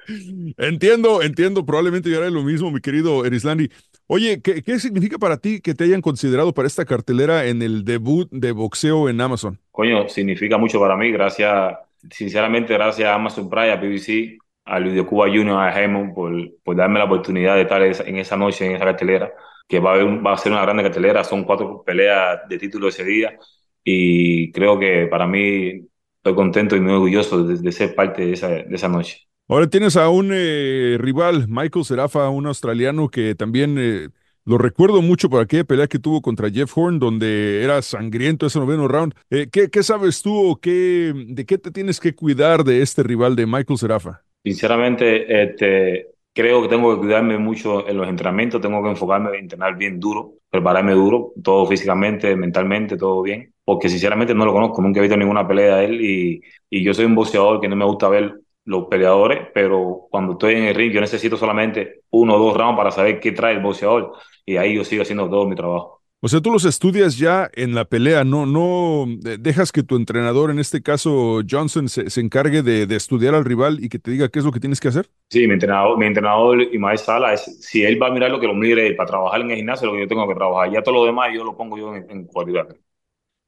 entiendo, 0.57 1.21
entiendo, 1.23 1.67
probablemente 1.67 2.09
yo 2.09 2.19
haré 2.19 2.31
lo 2.31 2.45
mismo, 2.45 2.71
mi 2.71 2.81
querido 2.81 3.25
Erislandi. 3.25 3.69
Oye, 4.07 4.41
¿qué, 4.41 4.63
¿qué 4.63 4.79
significa 4.79 5.19
para 5.19 5.39
ti 5.39 5.61
que 5.61 5.75
te 5.75 5.83
hayan 5.83 6.01
considerado 6.01 6.55
para 6.55 6.69
esta 6.69 6.85
cartelera 6.85 7.47
en 7.47 7.61
el 7.63 7.85
debut 7.85 8.29
de 8.31 8.53
boxeo 8.53 9.09
en 9.09 9.21
Amazon? 9.21 9.59
Coño, 9.73 10.09
significa 10.09 10.57
mucho 10.57 10.79
para 10.79 10.97
mí, 10.97 11.11
gracias, 11.11 11.75
sinceramente, 12.11 12.75
gracias 12.75 13.09
a 13.09 13.15
Amazon 13.15 13.51
Prime, 13.51 13.73
a 13.73 13.77
BBC, 13.77 14.39
a 14.67 14.79
Luis 14.81 14.95
de 14.95 15.07
Cuba 15.07 15.29
Junior, 15.29 15.59
a 15.59 15.71
Raymond, 15.73 16.15
por, 16.15 16.33
por 16.63 16.77
darme 16.77 16.99
la 16.99 17.07
oportunidad 17.07 17.55
de 17.55 17.63
estar 17.63 17.83
en 17.83 18.17
esa 18.19 18.37
noche, 18.37 18.67
en 18.67 18.77
esa 18.77 18.85
cartelera, 18.85 19.33
que 19.69 19.81
va 19.81 19.93
a, 19.93 19.95
haber, 19.95 20.27
va 20.27 20.35
a 20.35 20.39
ser 20.39 20.53
una 20.53 20.63
grande 20.63 20.83
cartelera, 20.83 21.25
son 21.25 21.45
cuatro 21.45 21.83
peleas 21.85 22.49
de 22.49 22.59
título 22.59 22.89
ese 22.89 23.05
día, 23.05 23.39
y 23.85 24.53
creo 24.53 24.79
que 24.79 25.07
para 25.07 25.27
mí 25.27 25.89
estoy 26.17 26.35
contento 26.35 26.77
y 26.77 26.81
muy 26.81 26.93
orgulloso 26.93 27.45
de, 27.45 27.57
de 27.57 27.73
ser 27.73 27.95
parte 27.95 28.27
de 28.27 28.33
esa, 28.33 28.49
de 28.49 28.75
esa 28.75 28.89
noche. 28.89 29.27
Ahora 29.49 29.69
tienes 29.69 29.97
a 29.97 30.09
un 30.09 30.31
eh, 30.33 30.97
rival, 30.99 31.47
Michael 31.49 31.85
Serafa, 31.85 32.29
un 32.31 32.47
australiano 32.47 33.09
que 33.09 33.37
también 33.37 33.77
eh, 33.79 34.09
lo 34.45 34.59
recuerdo 34.59 35.03
mucho 35.03 35.31
por 35.31 35.41
aquella 35.41 35.63
pelea 35.63 35.87
que 35.87 36.01
tuvo 36.01 36.21
contra 36.21 36.51
Jeff 36.51 36.77
Horn, 36.77 36.99
donde 36.99 37.63
era 37.63 37.81
sangriento 37.81 38.47
ese 38.47 38.59
noveno 38.59 38.89
round. 38.89 39.15
Eh, 39.31 39.49
¿qué, 39.51 39.71
¿qué, 39.71 39.85
sabes 39.85 40.21
tú 40.21 40.35
o 40.35 40.57
qué, 40.61 41.13
de 41.29 41.47
qué 41.47 41.59
te 41.59 41.71
tienes 41.71 42.01
que 42.01 42.13
cuidar 42.13 42.65
de 42.65 42.83
este 42.83 43.05
rival 43.05 43.37
de 43.37 43.47
Michael 43.47 43.79
Serafa? 43.79 44.26
Sinceramente, 44.47 45.43
este, 45.43 46.07
creo 46.33 46.63
que 46.63 46.69
tengo 46.69 46.95
que 46.95 47.01
cuidarme 47.01 47.37
mucho 47.39 47.89
en 47.89 47.97
los 47.97 48.09
entrenamientos, 48.09 48.61
tengo 48.61 48.81
que 48.83 48.91
enfocarme 48.91 49.31
en 49.31 49.35
entrenar 49.37 49.77
bien 49.77 49.99
duro, 49.99 50.35
prepararme 50.49 50.93
duro, 50.93 51.33
todo 51.43 51.67
físicamente, 51.67 52.37
mentalmente, 52.37 52.97
todo 52.97 53.23
bien, 53.23 53.53
porque 53.65 53.89
sinceramente 53.89 54.35
no 54.35 54.45
lo 54.45 54.53
conozco, 54.53 54.81
nunca 54.83 55.01
he 55.01 55.03
visto 55.03 55.17
ninguna 55.17 55.47
pelea 55.49 55.77
de 55.79 55.85
él 55.87 56.01
y, 56.01 56.41
y 56.71 56.85
yo 56.85 56.95
soy 56.95 57.07
un 57.07 57.17
boxeador 57.17 57.61
que 57.61 57.69
no 57.69 57.75
me 57.77 57.85
gusta 57.85 58.09
ver 58.09 58.41
los 58.65 58.87
peleadores, 58.87 59.49
pero 59.53 60.07
cuando 60.11 60.33
estoy 60.33 60.55
en 60.55 60.65
el 60.65 60.75
ring 60.77 60.93
yo 60.93 61.01
necesito 61.01 61.37
solamente 61.37 62.03
uno 62.11 62.35
o 62.37 62.39
dos 62.39 62.57
rounds 62.57 62.77
para 62.77 62.91
saber 62.93 63.19
qué 63.21 63.33
trae 63.33 63.55
el 63.55 63.63
boxeador 63.63 64.13
y 64.45 64.57
ahí 64.57 64.75
yo 64.77 64.85
sigo 64.85 65.03
haciendo 65.03 65.29
todo 65.29 65.47
mi 65.49 65.57
trabajo. 65.57 66.03
O 66.27 66.29
sea, 66.29 66.41
tú 66.41 66.51
los 66.51 66.65
estudias 66.65 67.17
ya 67.17 67.49
en 67.55 67.77
la 67.77 67.85
pelea, 67.85 68.25
no, 68.25 68.47
no 68.47 69.07
dejas 69.39 69.71
que 69.71 69.85
tu 69.85 69.95
entrenador, 69.95 70.51
en 70.51 70.59
este 70.59 70.83
caso 70.83 71.41
Johnson, 71.49 71.89
se, 71.89 72.11
se 72.11 72.21
encargue 72.21 72.65
de, 72.65 72.89
de, 72.89 72.97
estudiar 72.97 73.37
al 73.37 73.45
rival 73.45 73.79
y 73.81 73.89
que 73.89 74.01
te 74.01 74.11
diga 74.11 74.29
qué 74.29 74.41
es 74.41 74.45
lo 74.45 74.51
que 74.51 74.59
tienes 74.59 74.81
que 74.81 74.89
hacer. 74.89 75.09
Sí, 75.31 75.47
mi 75.47 75.53
entrenador, 75.53 75.97
mi 75.97 76.07
entrenador 76.07 76.61
y 76.63 76.79
maestro 76.79 77.15
Sala, 77.15 77.35
es, 77.35 77.61
si 77.61 77.85
él 77.85 78.03
va 78.03 78.09
a 78.09 78.11
mirar 78.11 78.33
lo 78.33 78.41
que 78.41 78.49
lo 78.49 78.55
mire 78.55 78.93
para 78.95 79.07
trabajar 79.07 79.41
en 79.43 79.53
el 79.53 79.59
gimnasio, 79.59 79.87
lo 79.87 79.93
que 79.93 80.01
yo 80.01 80.09
tengo 80.09 80.27
que 80.27 80.35
trabajar. 80.35 80.73
Ya 80.73 80.83
todo 80.83 80.97
lo 80.97 81.05
demás 81.05 81.31
yo 81.33 81.45
lo 81.45 81.57
pongo 81.57 81.79
yo 81.79 81.95
en, 81.95 82.11
en 82.11 82.25
cualidad. 82.25 82.67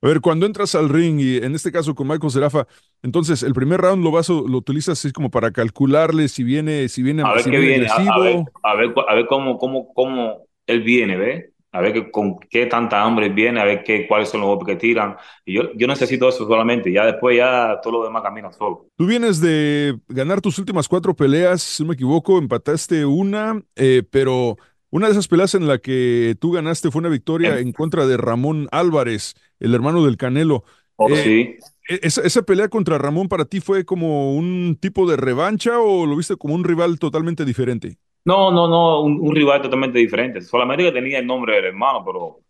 A 0.01 0.07
ver, 0.07 0.21
cuando 0.21 0.47
entras 0.47 0.77
al 0.77 0.89
ring 0.89 1.19
y 1.19 1.39
en 1.39 1.57
este 1.57 1.73
caso 1.73 1.97
con 1.97 2.07
Michael 2.07 2.31
Serafa, 2.31 2.69
entonces 3.03 3.43
el 3.43 3.55
primer 3.55 3.81
round 3.81 4.05
lo 4.05 4.13
vas 4.13 4.29
lo 4.29 4.57
utilizas 4.57 5.01
así 5.01 5.11
como 5.11 5.33
para 5.33 5.51
calcularle 5.51 6.29
si 6.29 6.45
viene 6.45 6.89
si 6.89 7.03
viene 7.03 7.23
a 7.23 7.33
ver 7.33 7.43
si 7.43 7.51
qué 7.51 7.59
viene, 7.59 7.89
a, 7.89 8.21
ver, 8.21 8.45
a 8.63 8.77
ver 8.77 8.95
a 9.09 9.15
ver 9.17 9.27
cómo 9.27 9.59
cómo 9.59 9.93
cómo 9.93 10.47
él 10.69 10.83
viene, 10.83 11.17
¿ves? 11.17 11.58
A 11.71 11.81
ver 11.81 11.93
que, 11.93 12.11
con 12.11 12.39
qué 12.39 12.65
tanta 12.67 13.03
hambre 13.03 13.29
viene, 13.29 13.61
a 13.61 13.65
ver 13.65 13.85
qué 13.85 14.07
cuáles 14.07 14.31
son 14.31 14.41
los 14.41 14.49
golpes 14.49 14.69
que 14.69 14.77
tiran. 14.77 15.17
Y 15.45 15.55
yo 15.55 15.73
yo 15.75 15.87
necesito 15.87 16.29
eso 16.29 16.47
solamente, 16.47 16.91
ya 16.91 17.05
después 17.05 17.37
ya 17.37 17.79
todo 17.83 17.99
lo 17.99 18.05
demás 18.05 18.23
camina 18.23 18.51
solo. 18.53 18.87
Tú 18.97 19.07
vienes 19.07 19.41
de 19.41 19.99
ganar 20.09 20.41
tus 20.41 20.59
últimas 20.59 20.89
cuatro 20.89 21.15
peleas, 21.15 21.63
si 21.63 21.83
no 21.83 21.89
me 21.89 21.95
equivoco, 21.95 22.39
empataste 22.39 23.05
una, 23.05 23.63
eh, 23.77 24.03
pero 24.11 24.57
una 24.91 25.07
de 25.07 25.13
esas 25.13 25.29
peleas 25.29 25.55
en 25.55 25.67
la 25.67 25.79
que 25.79 26.37
tú 26.41 26.53
ganaste 26.53 26.91
fue 26.91 27.01
una 27.01 27.11
victoria 27.11 27.59
en 27.59 27.73
contra 27.73 28.07
de 28.07 28.17
Ramón 28.17 28.69
Álvarez, 28.71 29.35
el 29.61 29.75
hermano 29.75 30.05
del 30.05 30.17
Canelo. 30.17 30.65
Oh, 30.97 31.11
eh, 31.11 31.23
sí. 31.23 31.57
Esa, 32.03 32.23
¿Esa, 32.23 32.43
pelea 32.43 32.69
contra 32.69 32.99
Ramón 32.99 33.29
para 33.29 33.45
ti 33.45 33.61
fue 33.61 33.85
como 33.85 34.35
un 34.35 34.77
tipo 34.81 35.09
de 35.09 35.17
revancha 35.17 35.79
o 35.79 36.07
lo 36.07 36.17
viste 36.17 36.37
como 36.37 36.55
un 36.55 36.65
rival 36.65 36.99
totalmente 36.99 37.45
diferente? 37.45 37.99
No, 38.25 38.51
no, 38.51 38.69
no, 38.69 39.01
un, 39.03 39.19
un 39.21 39.35
rival 39.35 39.63
totalmente 39.63 39.99
diferente. 39.99 40.41
Solamente 40.43 40.85
que 40.85 40.93
tenía 40.93 41.19
el 41.19 41.27
nombre 41.27 41.55
del 41.57 41.67
hermano, 41.67 42.05
pero 42.05 42.41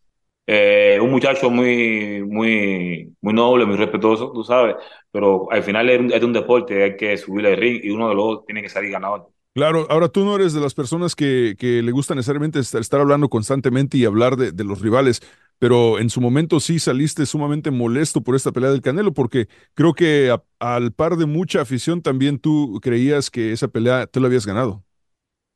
eh, 0.46 0.98
un 1.00 1.10
muchacho 1.10 1.50
muy, 1.50 2.22
muy, 2.24 3.14
muy 3.20 3.34
noble, 3.34 3.66
muy 3.66 3.76
respetuoso, 3.76 4.32
tú 4.32 4.44
sabes. 4.44 4.76
Pero 5.10 5.50
al 5.52 5.62
final 5.62 5.88
es 5.90 6.00
un, 6.00 6.12
es 6.12 6.22
un 6.22 6.32
deporte, 6.32 6.82
hay 6.84 6.96
que 6.96 7.16
subir 7.18 7.46
el 7.46 7.56
ring 7.58 7.80
y 7.84 7.90
uno 7.90 8.08
de 8.08 8.14
los 8.14 8.24
dos 8.24 8.46
tiene 8.46 8.62
que 8.62 8.68
salir 8.68 8.92
ganador. 8.92 9.28
Claro, 9.54 9.86
ahora 9.90 10.08
tú 10.08 10.24
no 10.24 10.36
eres 10.36 10.52
de 10.52 10.60
las 10.60 10.72
personas 10.74 11.16
que, 11.16 11.56
que 11.58 11.82
le 11.82 11.90
gusta 11.90 12.14
necesariamente 12.14 12.60
estar, 12.60 12.80
estar 12.80 13.00
hablando 13.00 13.28
constantemente 13.28 13.98
y 13.98 14.04
hablar 14.04 14.36
de, 14.36 14.52
de, 14.52 14.62
los 14.64 14.80
rivales, 14.80 15.20
pero 15.58 15.98
en 15.98 16.10
su 16.10 16.20
momento 16.20 16.60
sí 16.60 16.78
saliste 16.78 17.26
sumamente 17.26 17.72
molesto 17.72 18.20
por 18.22 18.36
esta 18.36 18.52
pelea 18.52 18.70
del 18.70 18.82
Canelo, 18.82 19.12
porque 19.12 19.48
creo 19.74 19.94
que 19.94 20.30
a, 20.30 20.44
al 20.60 20.92
par 20.92 21.16
de 21.16 21.26
mucha 21.26 21.60
afición 21.60 22.02
también 22.02 22.38
tú 22.38 22.78
creías 22.80 23.30
que 23.30 23.50
esa 23.52 23.66
pelea 23.66 24.06
te 24.06 24.20
la 24.20 24.28
habías 24.28 24.46
ganado. 24.46 24.84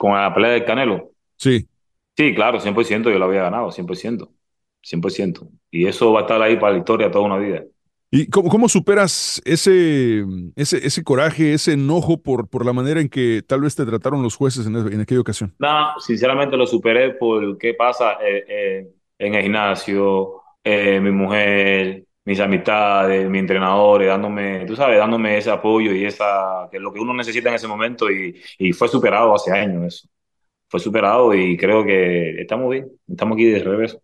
¿Con 0.03 0.15
la 0.15 0.35
pelea 0.35 0.51
del 0.51 0.65
Canelo? 0.65 1.13
Sí. 1.37 1.65
Sí, 2.17 2.35
claro, 2.35 2.59
100% 2.59 3.05
yo 3.05 3.19
la 3.21 3.25
había 3.25 3.43
ganado, 3.43 3.71
100%. 3.71 4.29
100%. 4.83 5.49
Y 5.71 5.87
eso 5.87 6.13
va 6.13 6.19
a 6.19 6.23
estar 6.23 6.43
ahí 6.43 6.57
para 6.57 6.73
la 6.73 6.79
historia 6.79 7.09
toda 7.09 7.27
una 7.27 7.39
vida. 7.39 7.63
¿Y 8.11 8.27
cómo, 8.27 8.49
cómo, 8.49 8.69
superas 8.69 9.41
ese, 9.45 10.25
ese, 10.57 10.85
ese 10.85 11.05
coraje, 11.05 11.53
ese 11.53 11.75
enojo 11.75 12.21
por, 12.21 12.49
por 12.49 12.67
la 12.67 12.73
manera 12.73 13.01
en 13.01 13.09
que 13.09 13.43
tal 13.47 13.61
vez 13.61 13.77
te 13.77 13.87
trataron 13.87 14.25
los 14.25 14.35
jueces 14.35 14.67
en, 14.67 14.75
en 14.75 15.01
aquella 15.03 15.21
ocasión? 15.21 15.55
No, 15.61 15.95
sinceramente 16.01 16.57
lo 16.57 16.67
superé 16.67 17.15
por 17.15 17.57
qué 17.57 17.75
pasa 17.75 18.15
eh, 18.15 18.45
eh, 18.49 18.89
en 19.21 19.35
el 19.37 19.43
gimnasio, 19.45 20.43
eh, 20.65 20.99
mi 20.99 21.13
mujer, 21.13 22.07
mis 22.25 22.41
amistades, 22.41 23.29
mi 23.29 23.39
entrenador, 23.39 24.05
dándome, 24.07 24.65
tú 24.67 24.77
sabes, 24.77 24.99
dándome 24.99 25.39
ese 25.39 25.51
apoyo 25.51 25.93
y 25.93 26.05
esa, 26.05 26.69
que 26.71 26.77
es 26.77 26.83
lo 26.83 26.93
que 26.93 27.01
uno 27.01 27.15
necesita 27.15 27.49
en 27.49 27.57
ese 27.57 27.69
momento 27.69 28.11
y, 28.11 28.41
y 28.59 28.73
fue 28.73 28.89
superado 28.89 29.35
hace 29.35 29.53
años 29.53 29.85
eso. 29.85 30.09
Fue 30.69 30.81
superado 30.81 31.35
y 31.35 31.57
creo 31.57 31.85
que 31.85 32.41
estamos 32.41 32.71
bien, 32.71 32.91
estamos 33.09 33.37
aquí 33.37 33.45
de 33.45 33.59
regreso. 33.63 34.03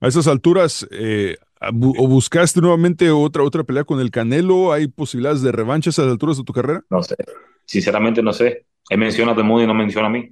A 0.00 0.08
esas 0.08 0.26
alturas, 0.28 0.86
eh, 0.90 1.36
¿O 1.72 2.06
buscaste 2.08 2.60
nuevamente 2.60 3.10
otra, 3.10 3.42
otra 3.42 3.64
pelea 3.64 3.84
con 3.84 4.00
el 4.00 4.10
Canelo? 4.10 4.72
¿Hay 4.72 4.88
posibilidades 4.88 5.42
de 5.42 5.52
revancha 5.52 5.88
a 5.88 5.92
esas 5.92 6.06
alturas 6.06 6.36
de 6.36 6.44
tu 6.44 6.52
carrera? 6.52 6.84
No 6.90 7.02
sé, 7.02 7.16
sinceramente 7.64 8.22
no 8.22 8.32
sé. 8.32 8.66
Él 8.90 8.98
menciona 8.98 9.32
a 9.32 9.34
todo 9.34 9.42
el 9.42 9.48
mundo 9.48 9.64
y 9.64 9.66
no 9.66 9.74
menciona 9.74 10.08
a 10.08 10.10
mí. 10.10 10.30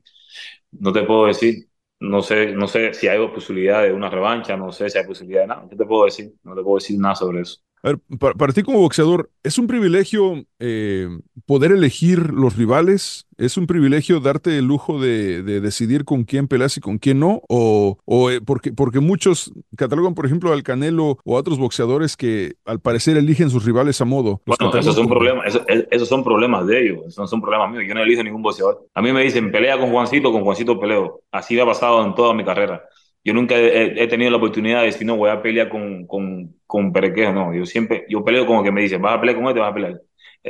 No 0.73 0.93
te 0.93 1.03
puedo 1.03 1.27
decir. 1.27 1.67
No 2.01 2.23
sé, 2.23 2.53
no 2.53 2.69
sé 2.69 2.93
si 2.95 3.09
hay 3.09 3.19
posibilidad 3.29 3.83
de 3.83 3.93
una 3.93 4.09
revancha, 4.11 4.57
no 4.57 4.71
sé 4.73 4.89
si 4.91 4.99
hay 4.99 5.07
posibilidad 5.07 5.43
de 5.43 5.47
nada. 5.49 5.67
¿Qué 5.69 5.77
te 5.77 5.85
puedo 5.87 6.05
decir? 6.05 6.33
No 6.45 6.55
te 6.55 6.63
puedo 6.63 6.77
decir 6.77 6.99
nada 7.01 7.15
sobre 7.17 7.41
eso. 7.43 7.61
A 7.85 7.89
ver, 7.89 7.99
para, 8.19 8.33
para 8.33 8.53
ti 8.55 8.63
como 8.63 8.79
boxeador, 8.79 9.29
¿es 9.43 9.59
un 9.59 9.67
privilegio 9.67 10.43
eh, 10.59 11.07
poder 11.45 11.71
elegir 11.71 12.33
los 12.33 12.57
rivales? 12.57 13.27
¿Es 13.37 13.59
un 13.59 13.67
privilegio 13.67 14.21
darte 14.21 14.57
el 14.57 14.65
lujo 14.65 14.99
de, 14.99 15.43
de 15.43 15.61
decidir 15.61 16.07
con 16.07 16.25
quién 16.25 16.49
peleas 16.49 16.79
y 16.79 16.81
con 16.81 16.97
quién 16.97 17.21
no? 17.21 17.43
¿O, 17.47 17.99
o 18.07 18.31
eh, 18.31 18.41
porque, 18.41 18.73
porque 18.73 19.01
muchos 19.01 19.53
catalogan, 19.77 20.15
por 20.15 20.25
ejemplo, 20.25 20.51
al 20.51 20.63
Canelo 20.63 21.19
o 21.25 21.37
a 21.37 21.41
otros 21.41 21.59
boxeadores 21.59 22.17
que 22.17 22.55
al 22.65 22.81
parecer 22.81 23.19
eligen 23.19 23.51
sus 23.51 23.67
rivales 23.67 24.01
a 24.01 24.07
modo? 24.07 24.41
Bueno, 24.47 24.75
esos 24.79 24.95
son, 24.95 25.07
problemas, 25.07 25.47
esos, 25.49 25.63
esos 25.91 26.09
son 26.09 26.25
problemas 26.25 26.67
de 26.67 26.87
ellos, 26.87 27.01
esos 27.09 27.19
no 27.19 27.27
son 27.27 27.43
problemas 27.43 27.71
míos. 27.71 27.85
Yo 27.87 27.95
no 27.95 28.03
elijo 28.03 28.23
ningún 28.23 28.41
boxeador. 28.41 28.87
A 28.95 29.03
mí 29.03 29.13
me 29.13 29.23
dicen, 29.23 29.53
pelea 29.53 29.79
con 29.79 29.91
Juancito, 29.91 30.33
con 30.33 30.43
Juancito 30.43 30.81
peleo. 30.81 31.21
Así 31.31 31.55
me 31.55 31.61
ha 31.61 31.67
pasado 31.67 32.03
en 32.03 32.15
toda 32.15 32.33
mi 32.33 32.47
carrera. 32.47 32.83
Yo 33.25 33.33
nunca 33.33 33.57
he, 33.57 34.03
he, 34.03 34.07
tenido 34.07 34.31
la 34.31 34.37
oportunidad 34.37 34.81
de 34.81 34.87
decir, 34.87 35.07
no, 35.07 35.17
voy 35.17 35.31
a 35.31 35.41
pelear 35.41 35.71
con, 35.71 36.07
con, 36.07 36.55
con 36.67 36.93
Perequejo, 36.93 37.33
no. 37.33 37.55
Yo 37.55 37.65
siempre, 37.65 38.05
yo 38.09 38.23
peleo 38.23 38.47
como 38.47 38.63
que 38.63 38.71
me 38.71 38.83
dicen, 38.83 39.01
vas 39.01 39.17
a 39.17 39.21
pelear 39.21 39.39
con 39.39 39.49
este, 39.49 39.61
vas 39.61 39.71
a 39.71 39.75
pelear. 39.75 40.01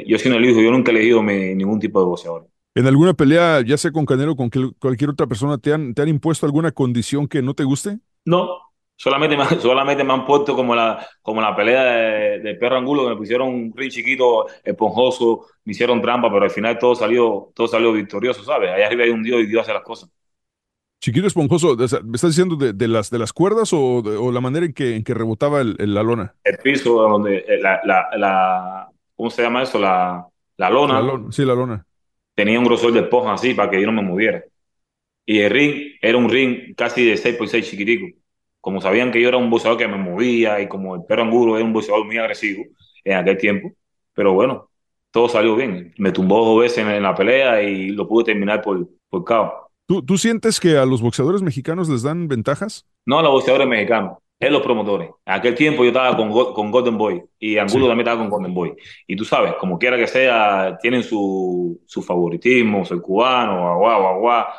Yo 0.06 0.18
sí 0.18 0.28
no 0.28 0.36
elijo, 0.36 0.60
yo 0.60 0.72
nunca 0.72 0.90
he 0.90 0.96
elegido 0.96 1.22
mi, 1.22 1.54
ningún 1.54 1.78
tipo 1.78 2.00
de 2.00 2.06
boxeador. 2.06 2.48
¿En 2.74 2.88
alguna 2.88 3.14
pelea, 3.14 3.60
ya 3.64 3.76
sea 3.76 3.92
con 3.92 4.04
Canelo 4.04 4.32
o 4.32 4.36
con 4.36 4.50
cualquier 4.80 5.10
otra 5.10 5.28
persona, 5.28 5.56
te 5.58 5.72
han, 5.72 5.94
te 5.94 6.02
han 6.02 6.08
impuesto 6.08 6.46
alguna 6.46 6.72
condición 6.72 7.28
que 7.28 7.40
no 7.40 7.54
te 7.54 7.62
guste? 7.62 7.98
No, 8.24 8.48
solamente 8.96 9.36
me, 9.36 9.44
solamente 9.60 10.02
me 10.02 10.12
han 10.12 10.26
puesto 10.26 10.56
como 10.56 10.74
la, 10.74 11.06
como 11.22 11.40
la 11.40 11.54
pelea 11.54 11.84
de, 11.84 12.40
de 12.40 12.54
Perro 12.56 12.78
Angulo, 12.78 13.04
que 13.04 13.10
me 13.10 13.16
pusieron 13.16 13.48
un 13.48 13.72
ring 13.76 13.92
chiquito, 13.92 14.46
esponjoso, 14.64 15.46
me 15.64 15.70
hicieron 15.70 16.02
trampa, 16.02 16.28
pero 16.32 16.42
al 16.42 16.50
final 16.50 16.76
todo 16.76 16.96
salió, 16.96 17.52
todo 17.54 17.68
salió 17.68 17.92
victorioso, 17.92 18.42
¿sabes? 18.42 18.70
Allá 18.70 18.86
arriba 18.88 19.04
hay 19.04 19.10
un 19.10 19.22
Dios 19.22 19.42
y 19.42 19.46
Dios 19.46 19.62
hace 19.62 19.72
las 19.72 19.84
cosas. 19.84 20.10
Chiquito 21.04 21.26
esponjoso, 21.26 21.76
¿me 21.76 21.84
estás 22.14 22.30
diciendo 22.30 22.56
de, 22.56 22.72
de 22.72 22.88
las, 22.88 23.10
de 23.10 23.18
las 23.18 23.34
cuerdas 23.34 23.74
o, 23.74 24.00
de, 24.00 24.16
o, 24.16 24.32
la 24.32 24.40
manera 24.40 24.64
en 24.64 24.72
que, 24.72 24.96
en 24.96 25.04
que 25.04 25.12
rebotaba 25.12 25.60
el, 25.60 25.76
el, 25.78 25.92
la 25.92 26.02
lona? 26.02 26.34
El 26.42 26.56
piso, 26.56 26.94
donde 26.94 27.44
la, 27.60 27.82
la, 27.84 28.08
la, 28.16 28.88
¿cómo 29.14 29.28
se 29.28 29.42
llama 29.42 29.64
eso? 29.64 29.78
La, 29.78 30.26
la 30.56 30.70
lona. 30.70 30.94
La 30.94 31.00
lona. 31.02 31.30
Sí, 31.30 31.44
la 31.44 31.54
lona. 31.54 31.86
Tenía 32.34 32.58
un 32.58 32.64
grosor 32.64 32.94
de 32.94 33.00
esponja 33.00 33.34
así 33.34 33.52
para 33.52 33.70
que 33.70 33.82
yo 33.82 33.86
no 33.86 33.92
me 33.92 34.00
moviera. 34.00 34.44
Y 35.26 35.40
el 35.40 35.50
ring 35.50 35.74
era 36.00 36.16
un 36.16 36.30
ring 36.30 36.74
casi 36.74 37.04
de 37.04 37.18
6 37.18 37.36
por 37.36 37.48
6 37.48 37.68
chiquitico. 37.68 38.06
Como 38.62 38.80
sabían 38.80 39.12
que 39.12 39.20
yo 39.20 39.28
era 39.28 39.36
un 39.36 39.50
boxeador 39.50 39.76
que 39.76 39.86
me 39.86 39.98
movía 39.98 40.58
y 40.62 40.68
como 40.68 40.94
el 40.94 41.04
perro 41.04 41.24
anguro 41.24 41.56
era 41.56 41.66
un 41.66 41.74
boxeador 41.74 42.06
muy 42.06 42.16
agresivo 42.16 42.64
en 43.04 43.18
aquel 43.18 43.36
tiempo. 43.36 43.72
Pero 44.14 44.32
bueno, 44.32 44.70
todo 45.10 45.28
salió 45.28 45.54
bien. 45.54 45.92
Me 45.98 46.12
tumbó 46.12 46.46
dos 46.46 46.62
veces 46.62 46.78
en, 46.78 46.88
en 46.88 47.02
la 47.02 47.14
pelea 47.14 47.62
y 47.62 47.90
lo 47.90 48.08
pude 48.08 48.24
terminar 48.24 48.62
por, 48.62 48.88
por 49.10 49.22
caos. 49.22 49.63
¿Tú, 49.86 50.02
¿Tú, 50.04 50.16
sientes 50.16 50.60
que 50.60 50.78
a 50.78 50.86
los 50.86 51.02
boxeadores 51.02 51.42
mexicanos 51.42 51.88
les 51.88 52.02
dan 52.02 52.26
ventajas? 52.26 52.86
No, 53.04 53.18
a 53.18 53.22
los 53.22 53.32
boxeadores 53.32 53.68
mexicanos. 53.68 54.18
Es 54.40 54.50
los 54.50 54.62
promotores. 54.62 55.10
En 55.24 55.34
aquel 55.34 55.54
tiempo 55.54 55.84
yo 55.84 55.88
estaba 55.88 56.16
con, 56.16 56.30
con 56.52 56.70
Golden 56.70 56.98
Boy 56.98 57.22
y 57.38 57.56
Angulo 57.56 57.86
también 57.86 58.06
estaba 58.06 58.20
con 58.20 58.30
Golden 58.30 58.52
Boy. 58.52 58.74
Y 59.06 59.16
tú 59.16 59.24
sabes, 59.24 59.54
como 59.54 59.78
quiera 59.78 59.96
que 59.96 60.06
sea, 60.06 60.76
tienen 60.82 61.02
su, 61.02 61.80
su 61.86 62.02
favoritismo, 62.02 62.84
soy 62.84 63.00
cubano, 63.00 63.68
agua, 63.68 64.10
agua. 64.10 64.54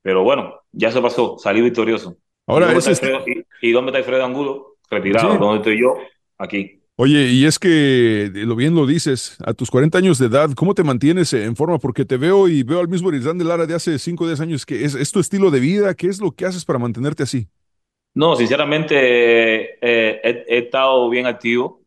Pero 0.00 0.22
bueno, 0.22 0.60
ya 0.72 0.90
se 0.90 1.00
pasó, 1.02 1.36
salí 1.38 1.60
victorioso. 1.60 2.16
Ahora, 2.46 2.66
¿Y 2.66 2.74
dónde, 2.74 2.92
está, 2.92 3.06
Alfredo, 3.06 3.24
y, 3.26 3.68
y 3.68 3.72
dónde 3.72 3.90
está 3.90 3.98
Alfredo 3.98 4.24
Angulo? 4.24 4.76
Retirado. 4.88 5.32
Sí. 5.32 5.38
¿Dónde 5.38 5.56
estoy 5.56 5.80
yo? 5.80 5.96
Aquí. 6.38 6.75
Oye, 6.98 7.28
y 7.30 7.44
es 7.44 7.58
que 7.58 8.30
lo 8.32 8.56
bien 8.56 8.74
lo 8.74 8.86
dices, 8.86 9.36
a 9.44 9.52
tus 9.52 9.70
40 9.70 9.98
años 9.98 10.18
de 10.18 10.26
edad, 10.26 10.50
¿cómo 10.56 10.74
te 10.74 10.82
mantienes 10.82 11.30
en 11.34 11.54
forma? 11.54 11.78
Porque 11.78 12.06
te 12.06 12.16
veo 12.16 12.48
y 12.48 12.62
veo 12.62 12.80
al 12.80 12.88
mismo 12.88 13.10
Irislan 13.10 13.36
de 13.36 13.44
Lara 13.44 13.66
de 13.66 13.74
hace 13.74 13.98
5 13.98 14.24
o 14.24 14.26
10 14.26 14.40
años, 14.40 14.64
que 14.64 14.82
es, 14.84 14.94
es 14.94 15.12
tu 15.12 15.20
estilo 15.20 15.50
de 15.50 15.60
vida, 15.60 15.94
¿qué 15.94 16.06
es 16.08 16.20
lo 16.20 16.32
que 16.32 16.46
haces 16.46 16.64
para 16.64 16.78
mantenerte 16.78 17.22
así? 17.24 17.48
No, 18.14 18.34
sinceramente 18.34 18.94
eh, 19.80 20.20
he, 20.48 20.58
estado 20.58 21.08
bien 21.10 21.26
activo. 21.26 21.82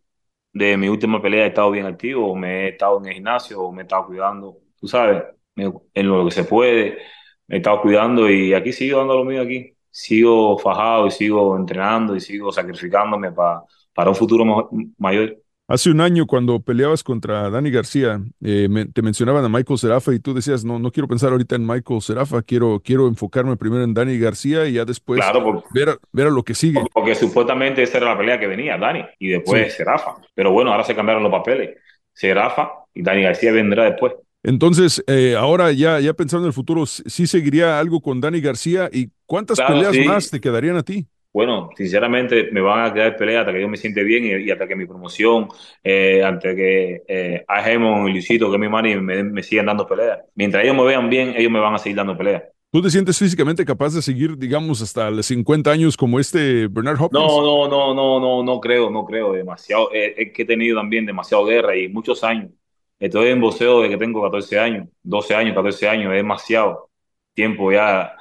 De 0.54 0.78
mi 0.78 0.90
última 0.90 1.22
pelea 1.22 1.46
he 1.46 1.48
estado 1.50 1.72
bien 1.72 1.86
activo. 1.88 2.36
Me 2.36 2.66
he 2.66 2.70
estado 2.70 3.00
en 3.00 3.08
el 3.08 3.14
gimnasio, 3.16 3.72
me 3.72 3.82
he 3.82 3.84
estado 3.84 4.06
cuidando, 4.08 4.58
tú 4.80 4.88
sabes, 4.88 5.24
en 5.56 6.08
lo 6.10 6.26
que 6.26 6.32
se 6.32 6.44
puede. 6.46 7.00
Me 7.48 7.56
he 7.56 7.58
estado 7.60 7.82
cuidando 7.82 8.30
y 8.30 8.54
aquí 8.54 8.74
sigo 8.74 9.00
dando 9.00 9.18
lo 9.18 9.26
mío 9.26 9.42
aquí. 9.42 9.76
Sigo 9.92 10.58
fajado 10.60 11.08
y 11.08 11.12
sigo 11.12 11.58
entrenando 11.58 12.16
y 12.16 12.22
sigo 12.22 12.52
sacrificándome 12.52 13.32
pa- 13.32 13.66
para 14.00 14.12
un 14.12 14.16
futuro 14.16 14.70
mayor. 14.98 15.36
Hace 15.68 15.92
un 15.92 16.00
año, 16.00 16.26
cuando 16.26 16.62
peleabas 16.62 17.04
contra 17.04 17.50
Dani 17.50 17.70
García, 17.70 18.22
eh, 18.42 18.68
me- 18.70 18.86
te 18.86 19.02
mencionaban 19.02 19.44
a 19.44 19.50
Michael 19.50 19.78
Serafa 19.78 20.14
y 20.14 20.20
tú 20.22 20.34
decías, 20.34 20.64
no, 20.64 20.80
no 20.80 20.90
quiero 20.90 21.10
pensar 21.10 21.32
ahorita 21.34 21.58
en 21.58 21.68
Michael 21.68 22.02
Serafa, 22.02 22.42
quiero, 22.42 22.82
quiero 22.82 23.10
enfocarme 23.10 23.58
primero 23.58 23.84
en 23.84 23.94
Dani 23.94 24.18
García 24.18 24.66
y 24.68 24.74
ya 24.76 24.86
después 24.86 25.20
Claro, 25.20 25.44
porque, 25.44 25.68
ver, 25.74 25.90
a, 25.90 25.98
ver 26.14 26.28
a 26.28 26.30
lo 26.30 26.44
que 26.44 26.54
sigue. 26.56 26.80
porque 26.94 27.14
supuestamente 27.14 27.84
esa 27.84 27.98
era 27.98 28.08
la 28.08 28.18
pelea 28.18 28.40
que 28.40 28.48
venía, 28.48 28.78
Dani, 28.78 29.04
y 29.20 29.28
después 29.32 29.74
Sí. 29.74 29.80
Serafa. 29.80 30.16
Pero 30.34 30.54
bueno, 30.54 30.72
ahora 30.72 30.86
se 30.86 30.96
cambiaron 30.96 31.24
los 31.24 31.32
papeles. 31.34 31.76
Serafa 32.14 32.70
y 32.94 33.02
Dani 33.04 33.24
García 33.24 33.52
vendrá 33.52 33.84
después. 33.84 34.14
Entonces, 34.44 35.04
eh, 35.08 35.36
ahora 35.38 35.74
ya, 35.74 36.00
ya 36.00 36.14
pensando 36.14 36.46
en 36.46 36.52
el 36.52 36.54
futuro, 36.54 36.86
¿sí 36.86 37.04
sí 37.06 37.28
seguiría 37.28 37.78
algo 37.78 38.00
con 38.00 38.22
Dani 38.22 38.40
García 38.40 38.90
y 38.94 39.10
cuántas 39.26 39.58
Claro, 39.60 39.74
peleas 39.76 39.94
sí. 39.94 40.04
más 40.06 40.30
te 40.32 40.40
quedarían 40.40 40.78
a 40.78 40.84
ti? 40.84 41.06
Bueno, 41.32 41.70
sinceramente 41.78 42.50
me 42.52 42.60
van 42.62 42.86
a 42.86 42.94
quedar 42.94 43.16
peleas 43.16 43.42
hasta 43.42 43.54
que 43.54 43.62
yo 43.62 43.68
me 43.70 43.78
siente 43.78 44.04
bien 44.04 44.26
y, 44.26 44.48
y 44.48 44.52
hasta 44.52 44.68
que 44.68 44.76
mi 44.76 44.86
promoción, 44.86 45.48
eh, 45.84 46.24
hasta 46.24 46.56
que 46.56 47.04
eh, 47.08 47.46
Agemon 47.48 48.10
y 48.10 48.14
Luisito, 48.14 48.52
que 48.52 48.58
mi 48.58 48.68
mani, 48.68 48.96
me, 48.96 49.24
me 49.24 49.44
sigan 49.44 49.68
dando 49.68 49.88
peleas. 49.88 50.20
Mientras 50.36 50.64
ellos 50.64 50.76
me 50.76 50.86
vean 50.86 51.10
bien, 51.10 51.34
ellos 51.38 51.52
me 51.52 51.60
van 51.60 51.76
a 51.76 51.78
seguir 51.78 51.98
dando 51.98 52.18
peleas. 52.18 52.44
¿Tú 52.72 52.82
te 52.84 52.90
sientes 52.92 53.18
físicamente 53.18 53.66
capaz 53.66 53.96
de 53.96 54.02
seguir, 54.02 54.38
digamos, 54.38 54.82
hasta 54.82 55.10
los 55.10 55.26
50 55.26 55.72
años 55.72 55.98
como 55.98 56.20
este 56.20 56.68
Bernard 56.68 57.02
Hopkins? 57.02 57.24
No, 57.24 57.42
no, 57.42 57.68
no, 57.68 57.94
no, 57.96 58.20
no, 58.20 58.44
no 58.44 58.60
creo, 58.60 58.92
no 58.92 59.06
creo. 59.06 59.34
Demasiado, 59.34 59.90
es 59.92 60.32
que 60.32 60.44
he 60.44 60.46
tenido 60.46 60.78
también 60.78 61.06
demasiado 61.06 61.46
guerra 61.46 61.76
y 61.76 61.88
muchos 61.90 62.24
años. 62.24 62.52
Estoy 63.00 63.30
en 63.30 63.42
boxeo 63.42 63.82
desde 63.82 63.94
que 63.94 63.98
tengo 63.98 64.22
14 64.22 64.60
años, 64.60 64.88
12 65.02 65.34
años, 65.34 65.56
14 65.56 65.88
años, 65.88 66.12
es 66.12 66.18
demasiado 66.18 66.90
tiempo 67.34 67.72
ya, 67.72 68.16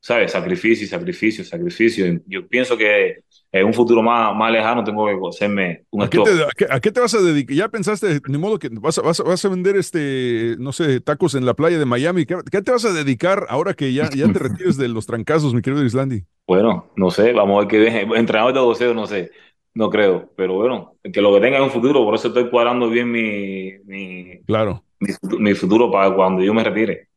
¿sabes? 0.00 0.32
Sacrificio, 0.32 0.86
sacrificio, 0.88 1.44
sacrificio. 1.44 2.20
Yo 2.26 2.46
pienso 2.48 2.76
que 2.76 3.24
en 3.52 3.66
un 3.66 3.74
futuro 3.74 4.02
más, 4.02 4.34
más 4.36 4.52
lejano 4.52 4.84
tengo 4.84 5.06
que 5.06 5.28
hacerme 5.28 5.84
un 5.90 6.02
¿A 6.02 6.08
qué, 6.08 6.18
te, 6.20 6.30
a 6.30 6.48
qué- 6.56 6.66
a 6.70 6.80
qué 6.80 6.90
te 6.92 7.00
vas 7.00 7.12
a 7.14 7.20
dedicar? 7.20 7.54
¿Ya 7.56 7.68
pensaste, 7.68 8.20
ni 8.26 8.38
modo 8.38 8.58
que 8.58 8.70
vas 8.70 8.96
a, 8.98 9.02
vas 9.02 9.20
a- 9.20 9.22
vas 9.24 9.44
a 9.44 9.48
vender, 9.50 9.76
este, 9.76 10.56
no 10.58 10.72
sé, 10.72 11.00
tacos 11.00 11.34
en 11.34 11.44
la 11.44 11.52
playa 11.54 11.78
de 11.78 11.84
Miami? 11.84 12.24
¿Qué, 12.24 12.36
qué 12.50 12.62
te 12.62 12.70
vas 12.72 12.84
a 12.86 12.92
dedicar 12.92 13.44
ahora 13.50 13.74
que 13.74 13.92
ya, 13.92 14.10
ya 14.14 14.30
te 14.30 14.38
retires 14.38 14.78
de 14.78 14.88
los 14.88 15.04
trancazos, 15.06 15.52
mi 15.52 15.60
querido 15.60 15.84
Islandi? 15.84 16.24
Bueno, 16.46 16.90
no 16.96 17.10
sé, 17.10 17.32
vamos 17.32 17.56
a 17.58 17.66
ver 17.66 17.68
qué. 17.68 18.00
Entrenador 18.18 18.52
de 18.54 18.60
boxeo, 18.60 18.94
no 18.94 19.06
sé, 19.06 19.30
no 19.74 19.88
creo, 19.90 20.32
pero 20.36 20.54
bueno, 20.54 20.96
que 21.12 21.20
lo 21.20 21.32
que 21.34 21.40
tenga 21.40 21.58
en 21.58 21.64
un 21.64 21.70
futuro, 21.70 22.04
por 22.04 22.14
eso 22.14 22.28
estoy 22.28 22.50
cuadrando 22.50 22.88
bien 22.90 23.10
mi, 23.10 23.72
mi, 23.84 24.40
Claro. 24.46 24.84
mi, 25.00 25.14
mi 25.40 25.54
futuro 25.54 25.90
para 25.90 26.14
cuando 26.14 26.42
yo 26.42 26.54
me 26.54 26.64
retire, 26.64 27.08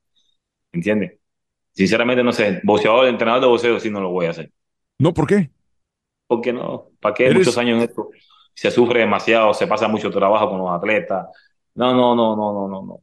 ¿entiendes? 0.74 1.20
Sinceramente 1.74 2.24
no 2.24 2.34
sé, 2.34 2.62
boxeador, 2.64 3.08
entrenador 3.08 3.42
de 3.42 3.48
boxeo 3.48 3.80
sí 3.80 3.90
no 3.92 4.02
lo 4.02 4.10
voy 4.12 4.28
a 4.28 4.32
hacer. 4.32 4.52
No, 5.00 5.14
¿por 5.14 5.28
qué? 5.28 5.52
¿Por 6.28 6.42
qué 6.42 6.54
no? 6.54 6.90
¿Para 7.00 7.14
qué? 7.16 7.30
Eres- 7.30 7.32
Muchos 7.32 7.58
años 7.58 7.78
en 7.78 7.84
esto, 7.90 8.10
se 8.54 8.72
sufre 8.72 9.02
demasiado, 9.02 9.54
se 9.54 9.68
pasa 9.68 9.88
mucho 9.88 10.10
trabajo 10.12 10.50
con 10.50 10.60
los 10.60 10.70
atletas. 10.72 11.28
No, 11.76 11.94
no, 11.94 12.16
no, 12.16 12.36
no, 12.36 12.54
no, 12.54 12.68
no, 12.68 12.82
no. 12.86 13.00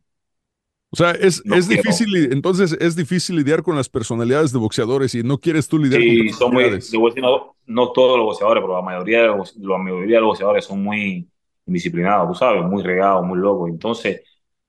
O 0.93 0.97
sea, 0.97 1.13
es, 1.13 1.43
No 1.45 1.57
es 1.57 1.69
quiero. 1.69 1.83
difícil, 1.83 2.33
entonces 2.33 2.77
es 2.81 2.97
difícil 2.97 3.37
lidiar 3.37 3.63
con 3.63 3.77
las 3.77 3.89
personalidades 3.89 4.53
de 4.53 4.59
boxeadores 4.59 5.15
y 5.15 5.23
no 5.23 5.39
quieres 5.39 5.69
tú 5.69 5.79
lidiar 5.79 6.05
Sí, 6.05 6.29
con 6.29 6.29
son 6.33 6.53
muy, 6.53 6.65
decir, 6.65 7.23
no, 7.23 7.57
no 7.67 7.93
todos 7.93 8.17
los 8.17 8.27
boxeadores, 8.27 8.63
pero 8.63 8.77
la 8.77 8.83
mayoría 8.83 9.23
de 9.23 9.27
los, 9.29 9.57
la 9.57 9.77
mayoría 9.79 10.17
de 10.17 10.21
los 10.21 10.29
boxeadores 10.29 10.65
son 10.65 10.83
muy 10.83 11.29
indisciplinados, 11.67 12.29
tú 12.29 12.35
sabes, 12.35 12.63
muy 12.65 12.83
regados, 12.83 13.25
muy 13.27 13.39
locos. 13.39 13.69
Entonces, 13.71 14.23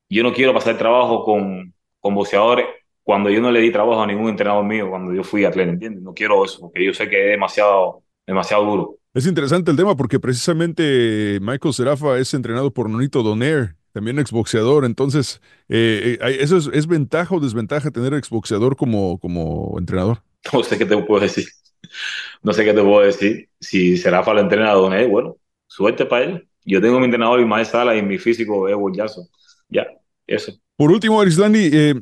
yo 0.10 0.24
no 0.24 0.34
quiero 0.34 0.54
pasar 0.54 0.78
trabajo 0.78 1.24
con, 1.24 1.74
con 2.00 2.16
boxeadores 2.16 2.66
cuando 3.04 3.30
yo 3.30 3.42
no 3.42 3.52
le 3.52 3.60
di 3.62 3.72
trabajo 3.72 4.02
a 4.02 4.08
ningún 4.08 4.30
entrenador 4.30 4.64
mío 4.66 4.90
cuando 4.90 5.14
yo 5.14 5.24
fui 5.24 5.46
atleta, 5.46 5.72
¿entiendes? 5.72 6.04
No 6.04 6.14
quiero 6.14 6.46
eso, 6.46 6.60
porque 6.62 6.86
yo 6.86 6.94
sé 6.94 7.10
que 7.10 7.26
es 7.26 7.32
demasiado, 7.32 8.04
demasiado 8.26 8.66
duro. 8.66 8.98
Es 9.14 9.26
interesante 9.26 9.72
el 9.72 9.78
tema 9.78 9.96
porque 9.98 10.20
precisamente 10.20 11.40
Michael 11.42 11.74
Serafa 11.74 12.18
es 12.18 12.34
entrenado 12.34 12.72
por 12.72 12.90
Nonito 12.90 13.24
Donaire, 13.24 13.76
también 13.92 14.20
exboxeador. 14.20 14.86
Entonces, 14.86 15.42
eh, 15.68 16.18
eh, 16.22 16.38
¿eso 16.40 16.58
es, 16.58 16.70
es 16.72 16.88
ventaja 16.88 17.36
o 17.36 17.40
desventaja 17.40 17.92
tener 17.92 18.14
exboxeador 18.14 18.76
como, 18.76 19.20
como 19.20 19.76
entrenador? 19.78 20.24
No 20.54 20.64
sé 20.64 20.78
qué 20.78 20.86
te 20.86 20.98
puedo 20.98 21.22
decir. 21.22 21.46
No 22.44 22.54
sé 22.54 22.64
qué 22.64 22.74
te 22.74 22.82
puedo 22.82 23.02
decir. 23.02 23.50
Si 23.60 23.98
será 23.98 24.24
para 24.24 24.40
el 24.40 24.46
entrenador, 24.46 24.96
¿eh? 24.96 25.08
bueno, 25.08 25.36
suerte 25.68 26.06
para 26.06 26.26
él. 26.26 26.48
Yo 26.64 26.80
tengo 26.80 27.00
mi 27.00 27.06
entrenador 27.06 27.40
Ismael 27.40 27.66
Sala 27.66 27.96
y 27.96 28.02
mi 28.02 28.18
físico 28.18 28.70
es 28.70 28.76
Jackson. 28.96 29.26
Ya, 29.68 29.88
eso. 30.26 30.54
Por 30.76 30.92
último, 30.92 31.20
Arislandi, 31.20 31.70
eh, 31.72 32.02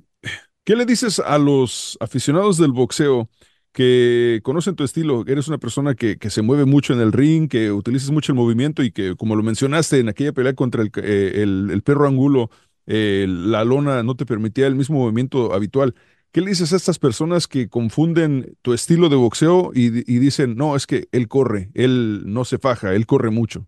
¿qué 0.70 0.76
le 0.76 0.86
dices 0.86 1.18
a 1.20 1.40
los 1.40 1.98
aficionados 2.00 2.58
del 2.60 2.72
boxeo 2.72 3.28
que 3.72 4.40
conocen 4.44 4.76
tu 4.76 4.84
estilo? 4.84 5.24
Eres 5.28 5.48
una 5.48 5.58
persona 5.58 5.96
que, 5.96 6.20
que 6.20 6.30
se 6.30 6.44
mueve 6.44 6.66
mucho 6.66 6.94
en 6.94 7.00
el 7.00 7.12
ring, 7.12 7.50
que 7.50 7.72
utilizas 7.72 8.12
mucho 8.12 8.32
el 8.34 8.36
movimiento 8.38 8.84
y 8.84 8.92
que, 8.92 9.16
como 9.16 9.36
lo 9.36 9.42
mencionaste 9.44 9.98
en 10.00 10.10
aquella 10.10 10.32
pelea 10.32 10.54
contra 10.54 10.84
el, 10.84 10.92
eh, 11.04 11.42
el- 11.44 11.82
perro 11.84 12.08
angulo, 12.08 12.52
eh, 12.86 13.26
la 13.28 13.64
lona 13.64 14.04
no 14.04 14.16
te 14.16 14.28
permitía 14.28 14.68
el 14.68 14.76
mismo 14.76 15.00
movimiento 15.00 15.54
habitual. 15.56 15.96
¿Qué 16.32 16.42
le 16.42 16.50
dices 16.52 16.72
a 16.74 16.76
estas 16.78 17.00
personas 17.00 17.48
que 17.48 17.68
confunden 17.70 18.56
tu 18.62 18.74
estilo 18.74 19.10
de 19.10 19.16
boxeo 19.16 19.72
y 19.74 19.90
dicen, 19.90 20.56
no, 20.56 20.76
es 20.76 20.86
que 20.86 21.08
él 21.12 21.28
corre, 21.28 21.72
él 21.74 22.22
no 22.28 22.46
se 22.46 22.60
faja, 22.60 22.94
él 22.94 23.08
corre 23.08 23.32
mucho? 23.32 23.68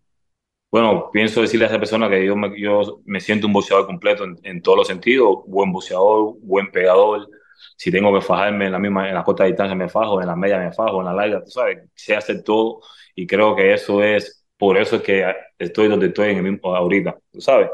Bueno, 0.71 1.09
pienso 1.11 1.41
decirle 1.41 1.65
a 1.65 1.67
esa 1.69 1.79
persona 1.79 2.09
que 2.09 2.25
yo 2.25 2.35
me, 2.35 2.57
yo 2.59 3.01
me 3.05 3.19
siento 3.19 3.45
un 3.47 3.51
boxeador 3.53 3.85
completo 3.85 4.23
en, 4.23 4.37
en 4.43 4.61
todos 4.61 4.77
los 4.77 4.87
sentidos. 4.87 5.39
Buen 5.45 5.71
boxeador, 5.71 6.35
buen 6.41 6.71
pegador. 6.71 7.29
Si 7.75 7.91
tengo 7.91 8.13
que 8.13 8.21
fajarme 8.21 8.67
en 8.67 8.71
la 8.71 8.79
misma, 8.79 9.07
en 9.09 9.15
la 9.15 9.23
corta 9.23 9.43
distancia 9.43 9.75
me 9.75 9.89
fajo, 9.89 10.21
en 10.21 10.27
la 10.27 10.35
media 10.35 10.57
me 10.59 10.71
fajo, 10.71 10.99
en 10.99 11.05
la 11.07 11.13
larga, 11.13 11.43
tú 11.43 11.51
sabes, 11.51 11.79
sé 11.95 12.15
hacer 12.15 12.43
todo 12.43 12.79
y 13.15 13.27
creo 13.27 13.55
que 13.55 13.73
eso 13.73 14.01
es, 14.03 14.45
por 14.57 14.77
eso 14.77 14.95
es 14.97 15.01
que 15.03 15.25
estoy 15.59 15.87
donde 15.89 16.07
estoy 16.07 16.29
en 16.31 16.37
el 16.37 16.43
mismo, 16.43 16.75
ahorita, 16.75 17.17
tú 17.31 17.41
sabes. 17.41 17.69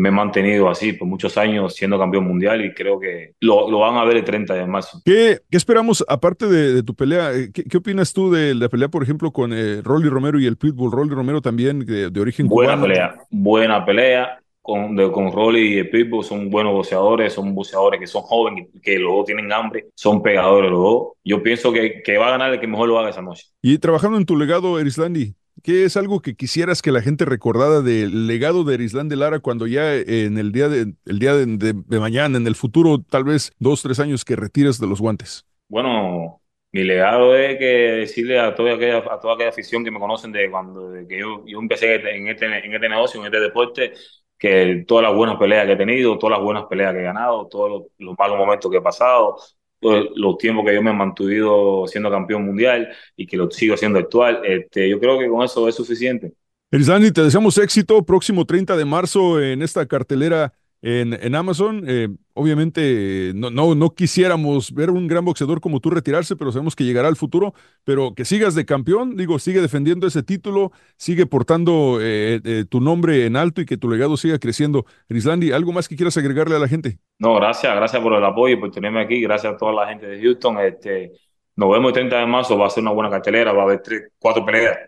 Y 0.00 0.02
me 0.02 0.08
he 0.08 0.12
mantenido 0.12 0.70
así 0.70 0.92
por 0.94 1.06
muchos 1.08 1.36
años 1.36 1.74
siendo 1.74 1.98
campeón 1.98 2.24
mundial 2.24 2.64
y 2.64 2.72
creo 2.72 2.98
que 2.98 3.34
lo, 3.40 3.70
lo 3.70 3.80
van 3.80 3.96
a 3.96 4.04
ver 4.04 4.16
el 4.16 4.24
30 4.24 4.54
de 4.54 4.66
marzo. 4.66 5.00
¿Qué, 5.04 5.40
qué 5.50 5.56
esperamos, 5.56 6.04
aparte 6.08 6.46
de, 6.46 6.72
de 6.74 6.82
tu 6.82 6.94
pelea, 6.94 7.32
eh, 7.34 7.50
¿qué, 7.52 7.64
qué 7.64 7.76
opinas 7.76 8.12
tú 8.12 8.30
de 8.30 8.54
la 8.54 8.68
pelea, 8.68 8.88
por 8.88 9.02
ejemplo, 9.02 9.30
con 9.32 9.52
eh, 9.52 9.80
Rolly 9.82 10.08
Romero 10.08 10.40
y 10.40 10.46
el 10.46 10.56
Pitbull? 10.56 10.90
Rolly 10.92 11.10
Romero 11.10 11.42
también, 11.42 11.80
de, 11.80 12.10
de 12.10 12.20
origen 12.20 12.48
Buena 12.48 12.74
cubano. 12.76 12.82
pelea, 12.82 13.14
buena 13.30 13.84
pelea. 13.84 14.36
Con, 14.62 14.94
de, 14.94 15.10
con 15.10 15.32
Rolly 15.32 15.74
y 15.74 15.78
el 15.78 15.88
Pitbull 15.90 16.22
son 16.22 16.50
buenos 16.50 16.74
boxeadores, 16.74 17.32
son 17.32 17.54
boxeadores 17.54 17.98
que 17.98 18.06
son 18.06 18.20
jóvenes, 18.22 18.68
que 18.82 18.98
los 18.98 19.10
dos 19.12 19.24
tienen 19.26 19.50
hambre, 19.52 19.86
son 19.94 20.22
pegadores 20.22 20.70
los 20.70 20.80
dos. 20.80 21.08
Yo 21.24 21.42
pienso 21.42 21.72
que, 21.72 22.02
que 22.04 22.18
va 22.18 22.28
a 22.28 22.32
ganar 22.32 22.52
el 22.52 22.60
que 22.60 22.66
mejor 22.66 22.88
lo 22.88 22.98
haga 22.98 23.08
esa 23.08 23.22
noche. 23.22 23.46
Y 23.62 23.78
trabajando 23.78 24.18
en 24.18 24.26
tu 24.26 24.36
legado, 24.36 24.78
Erislandi, 24.78 25.34
¿qué 25.62 25.84
es 25.84 25.96
algo 25.96 26.20
que 26.20 26.34
quisieras 26.34 26.82
que 26.82 26.92
la 26.92 27.02
gente 27.02 27.24
recordara 27.24 27.80
del 27.82 28.26
legado 28.26 28.64
de 28.64 28.74
Erislandi 28.74 29.16
Lara 29.16 29.40
cuando 29.40 29.66
ya 29.66 29.94
en 29.96 30.38
el 30.38 30.52
día, 30.52 30.68
de, 30.68 30.94
el 31.06 31.18
día 31.18 31.34
de, 31.34 31.46
de- 31.46 31.72
de 31.86 32.00
mañana, 32.00 32.38
en 32.38 32.46
el 32.46 32.54
futuro, 32.56 33.02
tal 33.02 33.24
vez 33.24 33.52
dos, 33.58 33.82
tres 33.82 34.00
años 34.00 34.24
que 34.24 34.36
retires 34.36 34.78
de 34.80 34.86
los 34.86 35.00
guantes? 35.00 35.44
Bueno, 35.68 36.42
mi 36.72 36.82
legado 36.84 37.36
es 37.36 37.58
que 37.58 37.64
decirle 37.64 38.40
a 38.40 38.54
toda 38.54 38.74
aquella, 38.74 38.98
a 38.98 39.20
toda 39.20 39.34
aquella 39.34 39.50
afición 39.50 39.84
que 39.84 39.90
me 39.90 40.00
conocen 40.00 40.32
de 40.32 40.50
cuando 40.50 40.90
de 40.90 41.06
que 41.06 41.18
yo, 41.20 41.44
yo 41.46 41.58
empecé 41.60 41.94
en 42.16 42.26
este, 42.28 42.46
en 42.46 42.74
este 42.74 42.88
negocio, 42.88 43.20
en 43.20 43.26
este 43.26 43.40
deporte, 43.40 43.92
que 44.36 44.84
todas 44.86 45.04
las 45.04 45.14
buenas 45.14 45.36
peleas 45.38 45.66
que 45.66 45.72
he 45.72 45.76
tenido, 45.76 46.18
todas 46.18 46.38
las 46.38 46.44
buenas 46.44 46.64
peleas 46.64 46.92
que 46.92 47.00
he 47.00 47.02
ganado, 47.04 47.46
todos 47.48 47.70
los, 47.70 47.82
los 47.98 48.18
malos 48.18 48.36
momentos 48.38 48.70
que 48.70 48.78
he 48.78 48.80
pasado, 48.80 49.36
todos 49.80 50.08
los 50.14 50.38
tiempos 50.38 50.64
que 50.64 50.74
yo 50.74 50.82
me 50.82 50.90
he 50.90 50.94
mantenido 50.94 51.86
siendo 51.86 52.10
campeón 52.10 52.44
mundial 52.44 52.88
y 53.16 53.26
que 53.26 53.36
lo 53.36 53.50
sigo 53.50 53.76
siendo 53.76 53.98
actual, 53.98 54.42
este, 54.44 54.88
yo 54.88 55.00
creo 55.00 55.18
que 55.18 55.28
con 55.28 55.42
eso 55.42 55.68
es 55.68 55.74
suficiente. 55.74 56.32
Erislandi, 56.70 57.10
te 57.10 57.22
deseamos 57.22 57.58
éxito 57.58 58.04
próximo 58.04 58.44
30 58.44 58.76
de 58.76 58.84
marzo 58.84 59.40
en 59.40 59.62
esta 59.62 59.86
cartelera 59.86 60.52
en, 60.82 61.12
en 61.12 61.34
Amazon. 61.34 61.84
Eh, 61.86 62.08
obviamente 62.34 63.32
no, 63.34 63.50
no, 63.50 63.74
no 63.74 63.90
quisiéramos 63.90 64.72
ver 64.72 64.90
un 64.90 65.06
gran 65.06 65.24
boxeador 65.24 65.60
como 65.60 65.80
tú 65.80 65.90
retirarse, 65.90 66.36
pero 66.36 66.52
sabemos 66.52 66.76
que 66.76 66.84
llegará 66.84 67.08
al 67.08 67.16
futuro. 67.16 67.54
Pero 67.84 68.14
que 68.14 68.24
sigas 68.24 68.54
de 68.54 68.64
campeón, 68.64 69.16
digo, 69.16 69.38
sigue 69.38 69.60
defendiendo 69.60 70.06
ese 70.06 70.22
título, 70.22 70.72
sigue 70.96 71.26
portando 71.26 71.98
eh, 72.00 72.40
eh, 72.44 72.64
tu 72.68 72.80
nombre 72.80 73.26
en 73.26 73.36
alto 73.36 73.60
y 73.60 73.66
que 73.66 73.76
tu 73.76 73.90
legado 73.90 74.16
siga 74.16 74.38
creciendo. 74.38 74.84
Rislandi, 75.08 75.52
¿algo 75.52 75.72
más 75.72 75.88
que 75.88 75.96
quieras 75.96 76.16
agregarle 76.16 76.56
a 76.56 76.60
la 76.60 76.68
gente? 76.68 76.98
No, 77.18 77.34
gracias, 77.34 77.74
gracias 77.74 78.02
por 78.02 78.14
el 78.14 78.24
apoyo 78.24 78.58
por 78.58 78.70
tenerme 78.70 79.00
aquí. 79.00 79.20
Gracias 79.20 79.54
a 79.54 79.56
toda 79.56 79.72
la 79.72 79.88
gente 79.88 80.06
de 80.06 80.22
Houston. 80.22 80.58
Este, 80.60 81.12
nos 81.56 81.70
vemos 81.70 81.88
el 81.88 81.94
30 81.94 82.18
de 82.18 82.26
marzo, 82.26 82.58
va 82.58 82.66
a 82.66 82.70
ser 82.70 82.82
una 82.82 82.92
buena 82.92 83.10
cartelera, 83.10 83.52
va 83.52 83.62
a 83.62 83.64
haber 83.64 83.82
tres, 83.82 84.02
cuatro 84.18 84.44
peleas. 84.44 84.78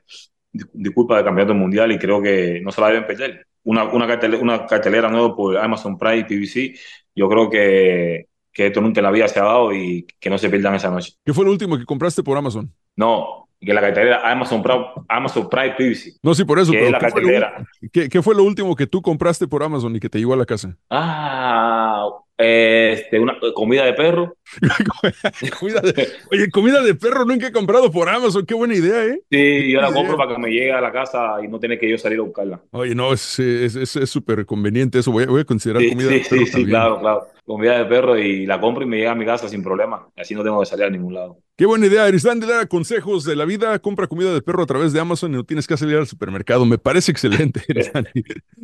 Disculpa 0.52 1.16
de 1.16 1.24
campeonato 1.24 1.54
mundial 1.54 1.92
y 1.92 1.98
creo 1.98 2.20
que 2.20 2.60
no 2.62 2.70
se 2.70 2.80
la 2.80 2.88
deben 2.88 3.06
perder 3.06 3.46
una, 3.64 3.84
una, 3.84 4.06
cartelera, 4.06 4.42
una 4.42 4.66
cartelera 4.66 5.08
nueva 5.08 5.34
por 5.34 5.56
Amazon 5.56 5.98
Prime 5.98 6.18
y 6.18 6.24
PBC, 6.24 6.78
yo 7.14 7.28
creo 7.28 7.50
que, 7.50 8.26
que 8.52 8.66
esto 8.66 8.80
nunca 8.80 9.00
en 9.00 9.04
la 9.04 9.10
vida 9.10 9.28
se 9.28 9.40
ha 9.40 9.44
dado 9.44 9.72
y 9.72 10.06
que 10.18 10.30
no 10.30 10.38
se 10.38 10.50
pierdan 10.50 10.74
esa 10.74 10.90
noche. 10.90 11.12
¿Qué 11.24 11.32
fue 11.32 11.44
lo 11.44 11.50
último 11.50 11.78
que 11.78 11.84
compraste 11.84 12.22
por 12.22 12.36
Amazon? 12.36 12.72
No, 12.96 13.48
que 13.60 13.72
la 13.72 13.80
cartelera 13.80 14.30
Amazon 14.30 14.62
Prime, 14.62 14.86
Amazon 15.08 15.48
Prime 15.48 15.74
PBC. 15.76 16.18
No, 16.22 16.34
sí, 16.34 16.44
por 16.44 16.58
eso. 16.58 16.72
Que 16.72 16.86
es 16.86 16.90
la 16.90 16.98
¿qué, 16.98 17.08
fue 17.10 17.22
cartelera. 17.22 17.58
lo, 17.80 17.88
¿qué, 17.90 18.08
qué 18.08 18.22
fue 18.22 18.34
lo 18.34 18.44
último 18.44 18.74
que 18.74 18.86
tú 18.86 19.02
compraste 19.02 19.46
por 19.46 19.62
Amazon 19.62 19.94
y 19.96 20.00
que 20.00 20.08
te 20.08 20.18
llegó 20.18 20.34
a 20.34 20.36
la 20.36 20.46
casa? 20.46 20.76
Ah, 20.90 22.08
este, 22.38 23.20
una 23.20 23.36
comida 23.54 23.84
de 23.84 23.92
perro. 23.94 24.36
comida 25.60 25.80
de, 25.80 26.08
oye, 26.30 26.50
comida 26.50 26.82
de 26.82 26.94
perro 26.94 27.24
nunca 27.24 27.48
he 27.48 27.52
comprado 27.52 27.90
por 27.90 28.08
Amazon. 28.08 28.44
Qué 28.46 28.54
buena 28.54 28.74
idea, 28.74 29.04
¿eh? 29.04 29.20
Sí, 29.30 29.70
yo 29.70 29.80
la 29.80 29.92
compro 29.92 30.16
para 30.16 30.34
que 30.34 30.40
me 30.40 30.50
llegue 30.50 30.72
a 30.72 30.80
la 30.80 30.92
casa 30.92 31.36
y 31.42 31.48
no 31.48 31.58
tener 31.58 31.78
que 31.78 31.88
yo 31.88 31.96
salir 31.98 32.18
a 32.18 32.22
buscarla. 32.22 32.60
Oye, 32.72 32.94
no, 32.94 33.12
es 33.12 33.38
es- 33.38 33.76
es- 33.76 33.96
es 33.96 34.10
súper 34.10 34.44
conveniente 34.46 34.98
eso. 34.98 35.12
Voy 35.12 35.24
a, 35.24 35.26
voy 35.26 35.40
a 35.42 35.44
considerar 35.44 35.82
Sí, 35.82 35.90
comida 35.90 36.08
sí, 36.08 36.14
de 36.14 36.20
perro 36.20 36.36
sí, 36.46 36.46
sí, 36.52 36.66
claro, 36.66 37.00
claro. 37.00 37.26
Comida 37.44 37.78
de 37.78 37.84
perro 37.86 38.16
y 38.18 38.46
la 38.46 38.60
compro 38.60 38.84
y 38.84 38.86
me 38.86 38.98
llega 38.98 39.12
a 39.12 39.14
mi 39.16 39.24
casa 39.24 39.48
sin 39.48 39.62
problema. 39.62 40.08
Así 40.16 40.34
no 40.34 40.42
tengo 40.44 40.60
que 40.60 40.66
salir 40.66 40.84
a 40.86 40.90
ningún 40.90 41.14
lado. 41.14 41.38
Qué 41.54 41.66
buena 41.66 41.86
idea, 41.86 42.06
Arislan, 42.06 42.40
dar 42.40 42.66
consejos 42.66 43.24
de 43.24 43.36
la 43.36 43.44
vida. 43.44 43.78
Compra 43.78 44.06
comida 44.06 44.32
de 44.32 44.40
perro 44.40 44.62
a 44.62 44.66
través 44.66 44.94
de 44.94 45.00
Amazon 45.00 45.32
y 45.32 45.36
no 45.36 45.44
tienes 45.44 45.66
que 45.66 45.76
salir 45.76 45.96
al 45.96 46.06
supermercado. 46.06 46.64
Me 46.64 46.78
parece 46.78 47.12
excelente, 47.12 47.62
Arislan. 47.68 48.08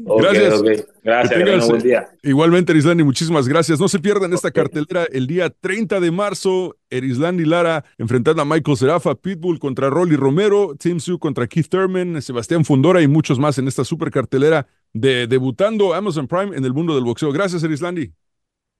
Ok, 0.06 0.22
Gracias. 0.22 0.54
ok. 0.60 0.66
Gracias, 1.04 1.44
tengas, 1.44 1.68
buen 1.68 1.82
día. 1.82 2.08
Igualmente, 2.22 2.72
Erislandi, 2.72 3.04
muchísimas 3.04 3.46
gracias. 3.46 3.78
No 3.78 3.88
se 3.88 3.98
pierdan 3.98 4.32
esta 4.32 4.50
cartelera 4.50 5.04
el 5.12 5.26
día 5.26 5.50
30 5.50 6.00
de 6.00 6.10
marzo. 6.10 6.76
Erislandi 6.90 7.44
Lara 7.44 7.84
enfrentando 7.98 8.40
a 8.40 8.46
Michael 8.46 8.76
Serafa, 8.78 9.14
Pitbull 9.14 9.58
contra 9.58 9.90
Rolly 9.90 10.16
Romero, 10.16 10.74
Tim 10.78 10.98
Su 10.98 11.18
contra 11.18 11.46
Keith 11.46 11.68
Thurman, 11.68 12.22
Sebastián 12.22 12.64
Fundora 12.64 13.02
y 13.02 13.06
muchos 13.08 13.38
más 13.38 13.58
en 13.58 13.68
esta 13.68 13.84
super 13.84 14.10
cartelera 14.10 14.66
de 14.94 15.26
debutando 15.26 15.92
Amazon 15.92 16.26
Prime 16.26 16.56
en 16.56 16.64
el 16.64 16.72
mundo 16.72 16.94
del 16.94 17.04
boxeo. 17.04 17.30
Gracias, 17.32 17.62
Erislandi. 17.62 18.10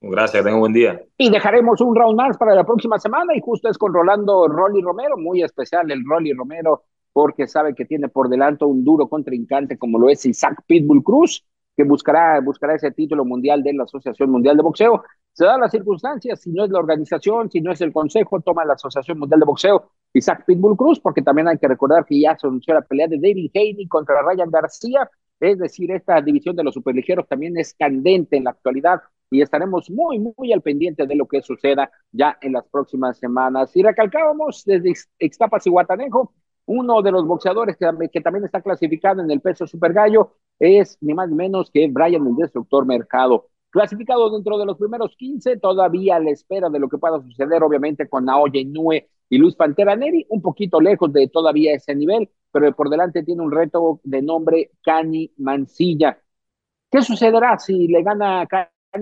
Gracias, 0.01 0.47
un 0.47 0.61
buen 0.61 0.73
día. 0.73 1.01
Y 1.17 1.29
dejaremos 1.29 1.81
un 1.81 1.95
round 1.95 2.17
más 2.17 2.39
para 2.39 2.55
la 2.55 2.65
próxima 2.65 2.99
semana 3.01 3.35
y 3.35 3.41
justo 3.41 3.69
es 3.69 3.77
con 3.77 3.93
Rolando 3.93 4.47
Rolly 4.47 4.81
Romero, 4.81 5.17
muy 5.17 5.43
especial 5.43 5.91
el 5.91 6.05
Rolly 6.07 6.33
Romero, 6.35 6.85
porque 7.13 7.49
sabe 7.49 7.75
que 7.75 7.85
tiene 7.85 8.09
por 8.09 8.29
delante 8.29 8.65
un 8.65 8.85
duro 8.85 9.09
contrincante 9.09 9.77
como 9.77 9.99
lo 9.99 10.09
es 10.09 10.25
Isaac 10.25 10.63
Pitbull 10.69 11.03
Cruz, 11.03 11.45
que 11.77 11.83
buscará, 11.83 12.41
buscará 12.41 12.77
ese 12.77 12.93
título 12.93 13.25
mundial 13.25 13.63
de 13.65 13.73
la 13.73 13.85
Asociación 13.85 14.31
Mundial 14.31 14.57
de 14.57 14.63
Boxeo. 14.63 15.03
Se 15.33 15.45
dan 15.45 15.61
las 15.61 15.73
circunstancias, 15.73 16.41
si 16.41 16.51
no 16.51 16.65
es 16.65 16.71
la 16.71 16.79
organización, 16.79 17.51
si 17.51 17.61
no 17.61 17.73
es 17.73 17.81
el 17.81 17.93
consejo, 17.93 18.41
toma 18.41 18.65
la 18.65 18.75
Asociación 18.75 19.19
Mundial 19.19 19.41
de 19.41 19.47
Boxeo 19.47 19.91
Isaac 20.13 20.45
Pitbull 20.47 20.77
Cruz, 20.77 21.01
porque 21.01 21.23
también 21.23 21.49
hay 21.49 21.59
que 21.59 21.67
recordar 21.67 22.05
que 22.05 22.21
ya 22.21 22.39
se 22.39 22.47
anunció 22.47 22.73
la 22.75 22.83
pelea 22.83 23.09
de 23.09 23.17
David 23.17 23.51
Haney 23.53 23.89
contra 23.89 24.23
Ryan 24.23 24.51
García, 24.51 25.11
es 25.41 25.59
decir, 25.59 25.91
esta 25.91 26.21
división 26.21 26.55
de 26.55 26.63
los 26.63 26.75
superligeros 26.75 27.27
también 27.27 27.57
es 27.57 27.75
candente 27.75 28.37
en 28.37 28.45
la 28.45 28.51
actualidad 28.51 29.01
y 29.31 29.43
estaremos 29.43 29.91
muy, 29.91 30.19
muy 30.19 30.53
al 30.53 30.63
pendiente 30.63 31.07
de 31.07 31.15
lo 31.17 31.27
que 31.27 31.43
suceda 31.43 31.91
ya 32.13 32.39
en 32.41 32.53
las 32.53 32.67
próximas 32.69 33.19
semanas. 33.19 33.75
Y 33.77 33.83
recalcábamos 33.83 34.65
desde 34.65 34.91
Ix- 34.91 35.09
Ixtapas 35.19 35.67
y 35.67 35.71
Guatanejo, 35.71 36.33
uno 36.67 37.01
de 37.03 37.13
los 37.13 37.27
boxeadores 37.27 37.77
que, 37.77 38.21
también 38.21 38.45
está 38.45 38.61
clasificado 38.61 39.23
en 39.23 39.31
el 39.31 39.41
peso 39.41 39.67
super 39.67 39.93
gallo 39.93 40.35
es 40.59 40.99
ni 41.01 41.15
más 41.15 41.29
ni 41.29 41.35
menos 41.35 41.71
que 41.71 41.89
Brian 41.89 42.27
el 42.27 42.37
Destructor 42.37 42.85
Mercado. 42.85 43.49
Clasificado 43.71 44.31
dentro 44.31 44.59
de 44.59 44.67
los 44.67 44.77
primeros 44.79 45.15
15, 45.17 45.57
todavía 45.59 46.17
a 46.17 46.21
la 46.21 46.31
espera 46.31 46.69
de 46.71 46.79
lo 46.79 46.89
que 46.89 46.99
pueda 46.99 47.21
suceder, 47.23 47.63
obviamente, 47.63 48.09
con 48.09 48.25
Naoya 48.25 48.61
Inoue 48.61 49.09
y 49.29 49.39
Luis 49.39 49.55
Pantera 49.55 49.95
Neri, 49.95 50.27
un 50.31 50.41
poquito 50.43 50.81
lejos 50.81 51.13
de 51.13 51.29
todavía 51.29 51.75
ese 51.75 51.95
nivel, 51.95 52.31
pero 52.51 52.75
por 52.75 52.89
delante 52.89 53.23
tiene 53.23 53.43
un 53.43 53.53
reto 53.53 54.01
de 54.05 54.23
nombre 54.23 54.71
Cani 54.83 55.33
Mancilla. 55.39 56.19
¿Qué 56.91 57.03
sucederá 57.03 57.59
si 57.59 57.89
le 57.89 58.03
gana 58.03 58.47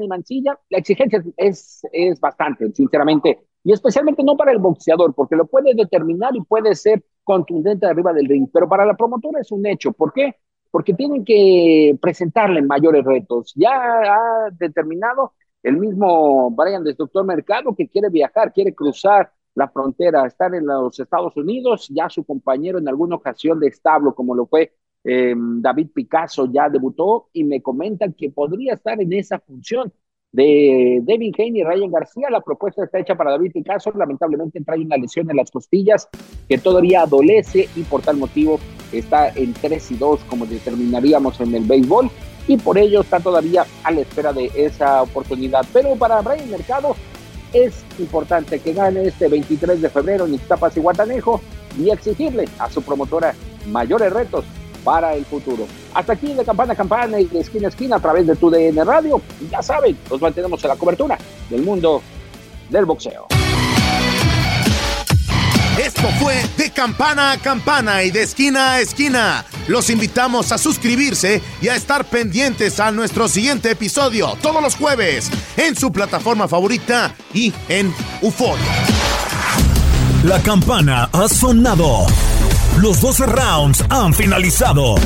Mancilla? 0.09 0.59
La 0.69 0.79
exigencia 0.79 1.23
es, 1.37 1.83
es 1.93 2.21
bastante, 2.21 2.71
sinceramente, 2.73 3.41
y 3.65 3.73
especialmente 3.73 4.23
no 4.23 4.37
para 4.37 4.53
el 4.53 4.59
boxeador, 4.59 5.15
porque 5.15 5.37
lo 5.37 5.47
puede 5.47 5.75
determinar 5.75 6.35
y 6.37 6.43
puede 6.43 6.75
ser 6.75 7.05
contundente 7.25 7.87
arriba 7.87 8.13
del 8.13 8.29
ring, 8.29 8.49
pero 8.53 8.69
para 8.69 8.85
la 8.87 8.97
promotora 8.97 9.41
es 9.41 9.51
un 9.51 9.67
hecho. 9.67 9.93
¿Por 9.93 10.13
qué? 10.13 10.37
Porque 10.71 10.95
tienen 10.95 11.25
que 11.25 11.97
presentarle 12.01 12.63
mayores 12.63 13.05
retos. 13.05 13.53
Ya 13.57 13.73
ha 13.73 14.51
determinado 14.53 15.33
el 15.63 15.79
mismo 15.79 16.51
Brian 16.51 16.85
Destructor 16.85 17.25
Mercado 17.25 17.75
que 17.75 17.89
quiere 17.89 18.09
viajar, 18.09 18.53
quiere 18.53 18.75
cruzar 18.75 19.33
la 19.55 19.69
frontera, 19.69 20.27
estar 20.27 20.55
en 20.55 20.67
los 20.67 21.01
Estados 21.01 21.37
Unidos, 21.37 21.89
ya 21.89 22.09
su 22.09 22.25
compañero 22.25 22.79
en 22.79 22.89
alguna 22.89 23.17
ocasión 23.17 23.59
de 23.59 23.69
establo, 23.69 24.15
como 24.15 24.35
lo 24.35 24.47
fue 24.47 24.75
eh, 25.09 25.35
David 25.37 25.91
Picasso, 25.95 26.51
ya 26.53 26.69
debutó 26.69 27.29
y 27.33 27.45
me 27.45 27.63
comentan 27.63 28.13
que 28.13 28.29
podría 28.29 28.75
estar 28.75 29.01
en 29.01 29.13
esa 29.13 29.39
función 29.39 29.93
de 30.33 31.01
Devin 31.05 31.33
Haney 31.39 31.61
y 31.61 31.65
Ryan 31.65 31.93
García. 31.93 32.29
La 32.29 32.41
propuesta 32.41 32.85
está 32.85 32.99
hecha 32.99 33.15
para 33.15 33.31
David 33.31 33.53
Picasso, 33.53 33.93
lamentablemente 33.97 34.61
trae 34.63 34.81
una 34.81 34.97
lesión 34.97 35.31
en 35.31 35.37
las 35.37 35.53
costillas 35.53 36.09
que 36.49 36.59
todavía 36.59 37.03
adolece 37.03 37.69
y 37.77 37.83
por 37.83 38.03
tal 38.03 38.17
motivo 38.17 38.59
está 38.93 39.29
en 39.29 39.53
3 39.53 39.93
y 39.93 39.97
2 39.97 40.25
como 40.25 40.45
determinaríamos 40.45 41.41
en 41.41 41.55
el 41.55 41.65
béisbol 41.65 42.11
y 42.49 42.57
por 42.57 42.77
ello 42.77 43.03
está 43.03 43.21
todavía 43.21 43.65
a 43.85 43.93
la 43.93 44.01
espera 44.01 44.33
de 44.33 44.51
esa 44.57 45.03
oportunidad. 45.03 45.65
Pero 45.73 45.95
para 45.95 46.21
Brian 46.21 46.51
Mercado 46.51 46.97
es 47.53 47.85
importante 48.01 48.59
que 48.59 48.73
gane 48.73 49.05
este 49.05 49.29
23 49.29 49.81
de 49.81 49.89
febrero 49.89 50.27
en 50.27 50.35
Ixtapas 50.35 50.77
y 50.77 50.81
Guatanejo 50.81 51.41
y 51.79 51.91
exigirle 51.91 52.47
a 52.59 52.69
su 52.69 52.83
promotora 52.83 53.35
mayores 53.69 54.13
retos 54.13 54.45
para 54.87 55.17
el 55.17 55.25
futuro. 55.25 55.67
Hasta 55.93 56.13
aquí 56.13 56.33
de 56.33 56.45
campana 56.45 56.75
a 56.75 56.77
campana 56.77 57.19
y 57.19 57.25
de 57.25 57.41
esquina 57.41 57.67
a 57.67 57.71
esquina 57.71 57.97
a 57.97 58.01
través 58.01 58.25
de 58.25 58.37
tu 58.37 58.49
DN 58.49 58.85
Radio. 58.85 59.21
Y 59.41 59.49
ya 59.51 59.61
saben, 59.61 59.99
nos 60.09 60.21
mantenemos 60.21 60.63
en 60.63 60.69
la 60.69 60.77
cobertura 60.77 61.19
del 61.51 61.63
mundo 61.63 62.01
del 62.71 62.85
boxeo. 62.85 63.27
Esto 65.85 66.09
fue 66.21 66.41
de 66.57 66.71
campana 66.71 67.33
a 67.33 67.39
campana 67.39 68.05
y 68.05 68.13
de 68.13 68.23
esquina 68.23 68.75
a 68.75 68.81
esquina. 68.81 69.45
Los 69.67 69.91
invitamos 69.91 70.53
a 70.53 70.59
suscribirse 70.59 71.43
y 71.61 71.67
a 71.67 71.75
estar 71.75 72.05
pendientes 72.05 72.79
a 72.79 72.93
nuestro 72.93 73.27
siguiente 73.27 73.73
episodio 73.73 74.39
todos 74.41 74.63
los 74.63 74.77
jueves 74.77 75.31
en 75.57 75.75
su 75.75 75.91
plataforma 75.91 76.47
favorita 76.47 77.13
y 77.35 77.53
en 77.69 77.93
UFO. 78.23 78.55
La 80.23 80.41
campana 80.43 81.11
ha 81.13 81.29
sonado. 81.29 82.07
Los 82.81 83.01
12 83.01 83.27
rounds 83.27 83.85
han 83.89 84.13
finalizado. 84.13 84.97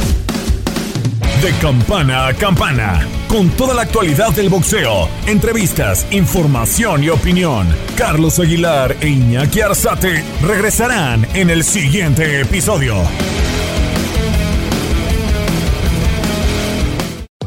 De 1.40 1.52
campana 1.62 2.26
a 2.26 2.34
campana, 2.34 3.06
con 3.28 3.48
toda 3.50 3.74
la 3.74 3.82
actualidad 3.82 4.32
del 4.32 4.48
boxeo, 4.48 5.08
entrevistas, 5.26 6.04
información 6.10 7.04
y 7.04 7.10
opinión. 7.10 7.68
Carlos 7.96 8.40
Aguilar 8.40 8.96
e 9.00 9.08
Iñaki 9.08 9.60
Arzate 9.60 10.24
regresarán 10.42 11.26
en 11.34 11.48
el 11.48 11.62
siguiente 11.62 12.40
episodio. 12.40 12.96